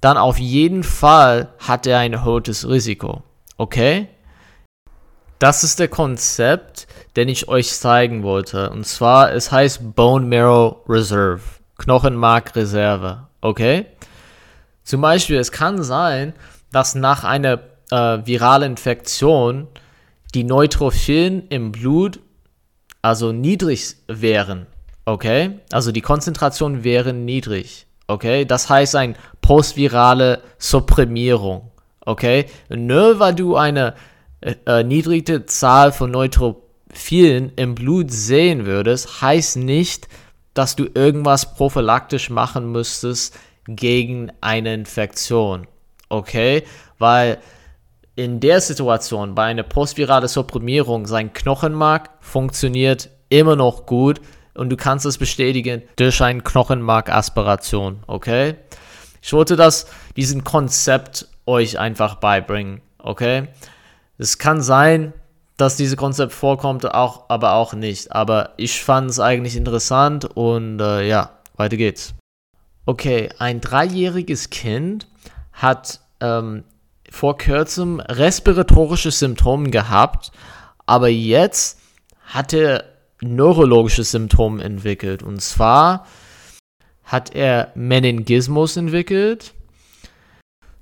dann 0.02 0.18
auf 0.18 0.38
jeden 0.38 0.84
Fall 0.84 1.50
hat 1.60 1.88
er 1.88 2.00
ein 2.00 2.14
erhöhtes 2.14 2.70
Risiko. 2.70 3.24
Okay? 3.58 4.08
Das 5.40 5.64
ist 5.64 5.80
der 5.80 5.88
Konzept, 5.88 6.88
den 7.16 7.30
ich 7.30 7.48
euch 7.48 7.72
zeigen 7.72 8.24
wollte. 8.24 8.70
Und 8.70 8.86
zwar, 8.86 9.32
es 9.34 9.52
heißt 9.52 9.96
Bone 9.96 10.26
Marrow 10.26 10.78
Reserve. 10.88 11.42
Knochenmarkreserve. 11.78 13.28
Okay? 13.40 13.86
Zum 14.84 15.00
Beispiel, 15.00 15.38
es 15.38 15.54
kann 15.54 15.82
sein, 15.82 16.34
dass 16.74 16.94
nach 16.94 17.24
einer 17.24 17.62
äh, 17.90 18.20
virale 18.26 18.66
Infektion 18.66 19.68
die 20.36 20.44
Neutrophilen 20.44 21.48
im 21.48 21.72
Blut 21.72 22.20
also 23.02 23.32
niedrig 23.32 23.96
wären, 24.08 24.68
okay? 25.06 25.60
Also 25.72 25.92
die 25.92 26.02
Konzentration 26.02 26.84
wäre 26.84 27.14
niedrig, 27.14 27.88
okay? 28.08 28.46
Das 28.46 28.70
heißt 28.70 28.96
eine 28.96 29.16
postvirale 29.42 30.42
Supprimierung, 30.58 31.72
okay? 32.06 32.48
Nur 32.68 33.20
weil 33.20 33.36
du 33.36 33.56
eine 33.56 33.96
äh, 34.42 34.84
niedrige 34.84 35.46
Zahl 35.46 35.92
von 35.92 36.12
Neutrophilen 36.12 37.52
im 37.56 37.76
Blut 37.76 38.12
sehen 38.12 38.66
würdest, 38.66 39.22
heißt 39.22 39.58
nicht, 39.58 40.08
dass 40.54 40.76
du 40.76 40.88
irgendwas 40.94 41.56
prophylaktisch 41.56 42.30
machen 42.30 42.72
müsstest 42.72 43.38
gegen 43.68 44.32
eine 44.42 44.74
Infektion, 44.74 45.68
okay? 46.10 46.64
Weil 46.98 47.40
in 48.16 48.40
der 48.40 48.60
Situation 48.60 49.36
bei 49.36 49.46
einer 49.46 49.64
postvirale 49.64 50.28
Supprimierung 50.28 51.06
sein 51.06 51.32
Knochenmark 51.32 52.10
funktioniert 52.20 53.10
immer 53.30 53.56
noch 53.56 53.86
gut 53.86 54.20
und 54.56 54.70
du 54.70 54.76
kannst 54.76 55.06
es 55.06 55.18
bestätigen 55.18 55.84
durch 55.96 56.22
eine 56.22 56.42
Knochenmarkaspiration, 56.42 58.04
okay? 58.08 58.56
Ich 59.22 59.32
wollte 59.34 59.56
das, 59.56 59.88
diesen 60.16 60.44
Konzept 60.44 61.28
euch 61.46 61.80
einfach 61.80 62.16
beibringen, 62.16 62.82
okay? 62.98 63.48
Es 64.20 64.38
kann 64.38 64.62
sein, 64.62 65.14
dass 65.56 65.78
dieses 65.78 65.96
Konzept 65.96 66.34
vorkommt, 66.34 66.94
auch, 66.94 67.30
aber 67.30 67.54
auch 67.54 67.74
nicht. 67.74 68.12
Aber 68.12 68.54
ich 68.58 68.84
fand 68.84 69.10
es 69.10 69.20
eigentlich 69.20 69.56
interessant 69.56 70.26
und 70.26 70.80
äh, 70.82 71.08
ja, 71.08 71.40
weiter 71.56 71.78
geht's. 71.78 72.14
Okay, 72.86 73.30
ein 73.40 73.62
dreijähriges 73.62 74.50
Kind 74.50 75.08
hat 75.54 76.02
ähm, 76.20 76.66
vor 77.10 77.38
kurzem 77.38 78.02
respiratorische 78.02 79.12
Symptome 79.12 79.70
gehabt, 79.70 80.32
aber 80.86 81.08
jetzt 81.08 81.80
hat 82.26 82.52
er 82.54 82.84
neurologische 83.22 84.04
Symptome 84.04 84.62
entwickelt. 84.62 85.24
Und 85.24 85.42
zwar 85.42 86.06
hat 87.06 87.36
er 87.36 87.72
Meningismus 87.74 88.76
entwickelt. 88.76 89.54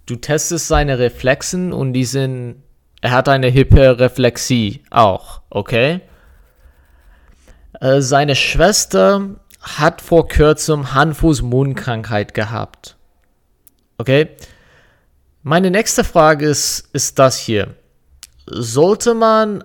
Du 0.07 0.15
testest 0.15 0.67
seine 0.67 0.97
Reflexen 0.97 1.71
und 1.71 1.93
die 1.93 2.05
sind, 2.05 2.63
er 3.01 3.11
hat 3.11 3.29
eine 3.29 3.53
Hyperreflexie 3.53 4.81
auch, 4.89 5.41
okay? 5.49 6.01
Äh, 7.79 8.01
seine 8.01 8.35
Schwester 8.35 9.35
hat 9.61 10.01
vor 10.01 10.27
kurzem 10.27 10.93
Hand-Fuß-Mund-Krankheit 10.93 12.33
gehabt. 12.33 12.95
Okay? 13.97 14.29
Meine 15.43 15.71
nächste 15.71 16.03
Frage 16.03 16.47
ist, 16.47 16.89
ist 16.93 17.19
das 17.19 17.37
hier. 17.37 17.75
Sollte 18.45 19.13
man 19.13 19.63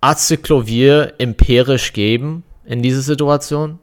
Acyclovir 0.00 1.14
empirisch 1.18 1.92
geben 1.92 2.44
in 2.64 2.82
dieser 2.82 3.02
Situation? 3.02 3.78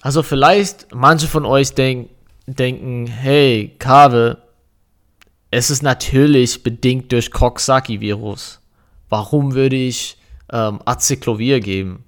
Also 0.00 0.22
vielleicht 0.22 0.94
manche 0.94 1.28
von 1.28 1.46
euch 1.46 1.74
denk, 1.74 2.10
denken, 2.46 3.06
hey, 3.06 3.74
Kave, 3.78 4.41
es 5.52 5.70
ist 5.70 5.84
natürlich 5.84 6.64
bedingt 6.64 7.12
durch 7.12 7.30
Coxsackie-Virus. 7.30 8.58
Warum 9.08 9.54
würde 9.54 9.76
ich 9.76 10.18
ähm, 10.50 10.80
Acyclovir 10.84 11.60
geben? 11.60 12.04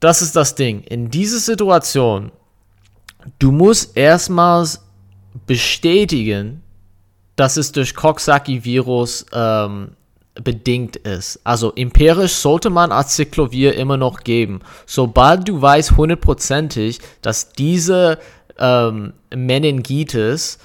Das 0.00 0.22
ist 0.22 0.34
das 0.34 0.56
Ding. 0.56 0.80
In 0.80 1.10
dieser 1.10 1.38
Situation 1.38 2.32
du 3.38 3.50
musst 3.50 3.96
erstmals 3.96 4.82
bestätigen, 5.46 6.62
dass 7.36 7.56
es 7.56 7.72
durch 7.72 7.94
Coxsackie-Virus 7.94 9.26
ähm, 9.32 9.92
bedingt 10.34 10.96
ist. 10.96 11.40
Also 11.44 11.72
empirisch 11.74 12.32
sollte 12.32 12.70
man 12.70 12.92
Acyclovir 12.92 13.74
immer 13.74 13.96
noch 13.96 14.20
geben. 14.24 14.60
Sobald 14.86 15.48
du 15.48 15.60
weißt 15.60 15.96
hundertprozentig, 15.96 17.00
dass 17.22 17.52
diese 17.52 18.18
ähm, 18.58 19.12
Meningitis 19.34 20.58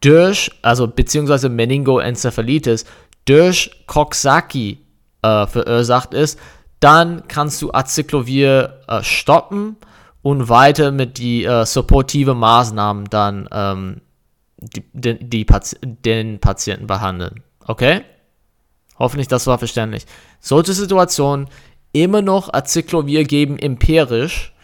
durch, 0.00 0.50
also 0.62 0.88
beziehungsweise 0.88 1.48
Meningoenzephalitis 1.48 2.84
durch 3.24 3.70
Coxsackie 3.86 4.78
äh, 5.22 5.46
verursacht 5.46 6.14
ist, 6.14 6.38
dann 6.80 7.26
kannst 7.28 7.62
du 7.62 7.72
Acyclovir 7.72 8.80
äh, 8.86 9.02
stoppen 9.02 9.76
und 10.22 10.48
weiter 10.48 10.90
mit 10.92 11.18
die 11.18 11.44
äh, 11.44 11.64
supportive 11.64 12.34
Maßnahmen 12.34 13.06
dann 13.06 13.48
ähm, 13.52 14.00
die, 14.58 14.84
die, 14.92 15.18
die 15.18 15.44
Pati 15.44 15.76
den 15.82 16.40
Patienten 16.40 16.86
behandeln. 16.86 17.42
Okay? 17.66 18.02
Hoffentlich, 18.98 19.28
das 19.28 19.46
war 19.46 19.58
verständlich. 19.58 20.06
Solche 20.40 20.72
Situationen 20.72 21.48
immer 21.92 22.22
noch 22.22 22.52
Acyclovir 22.52 23.24
geben 23.24 23.58
empirisch, 23.58 24.54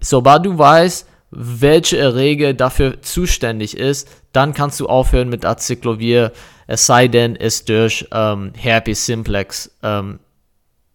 sobald 0.00 0.46
du 0.46 0.58
weißt, 0.58 1.06
welche 1.30 1.98
Erreger 1.98 2.54
dafür 2.54 3.02
zuständig 3.02 3.76
ist, 3.76 4.08
dann 4.32 4.54
kannst 4.54 4.80
du 4.80 4.86
aufhören 4.86 5.28
mit 5.28 5.44
Acyclovir, 5.44 6.32
es 6.66 6.86
sei 6.86 7.08
denn, 7.08 7.36
es 7.36 7.64
durch 7.64 8.06
ähm, 8.12 8.52
Herpes 8.56 9.06
simplex 9.06 9.70
ähm, 9.82 10.20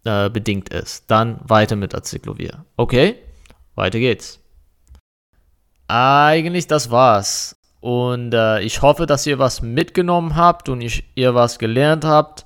äh, 0.04 0.30
bedingt 0.30 0.68
ist. 0.70 1.10
Dann 1.10 1.38
weiter 1.44 1.76
mit 1.76 1.94
Acyclovir. 1.94 2.64
Okay? 2.76 3.16
weiter 3.74 3.98
geht's. 3.98 4.38
Eigentlich 5.88 6.66
das 6.66 6.90
war's. 6.90 7.56
Und 7.80 8.32
äh, 8.32 8.60
ich 8.60 8.82
hoffe, 8.82 9.06
dass 9.06 9.26
ihr 9.26 9.38
was 9.38 9.60
mitgenommen 9.60 10.36
habt 10.36 10.68
und 10.68 10.80
ich, 10.80 11.04
ihr 11.14 11.34
was 11.34 11.58
gelernt 11.58 12.04
habt. 12.04 12.44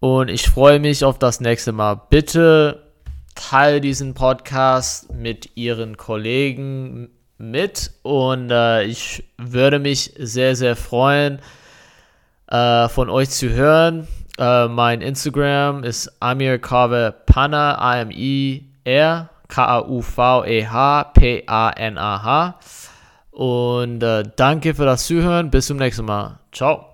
Und 0.00 0.28
ich 0.28 0.48
freue 0.48 0.78
mich 0.78 1.04
auf 1.04 1.18
das 1.18 1.40
nächste 1.40 1.72
Mal. 1.72 2.02
Bitte 2.10 2.87
teilt 3.38 3.84
diesen 3.84 4.14
Podcast 4.14 5.12
mit 5.12 5.56
ihren 5.56 5.96
Kollegen 5.96 7.08
mit. 7.38 7.92
Und 8.02 8.50
äh, 8.50 8.84
ich 8.84 9.24
würde 9.38 9.78
mich 9.78 10.12
sehr, 10.18 10.56
sehr 10.56 10.76
freuen, 10.76 11.38
äh, 12.48 12.88
von 12.88 13.08
euch 13.08 13.30
zu 13.30 13.48
hören. 13.50 14.08
Äh, 14.38 14.68
mein 14.68 15.00
Instagram 15.00 15.84
ist 15.84 16.10
Amir 16.20 16.58
Kave 16.58 17.14
Pana, 17.26 17.78
A-M-I-R. 17.78 19.30
K-A-U-V-E-H-P-A-N-A-H. 19.48 20.58
Und 23.30 24.02
äh, 24.02 24.24
danke 24.36 24.74
für 24.74 24.84
das 24.84 25.06
Zuhören. 25.06 25.50
Bis 25.50 25.68
zum 25.68 25.78
nächsten 25.78 26.04
Mal. 26.04 26.38
Ciao. 26.52 26.87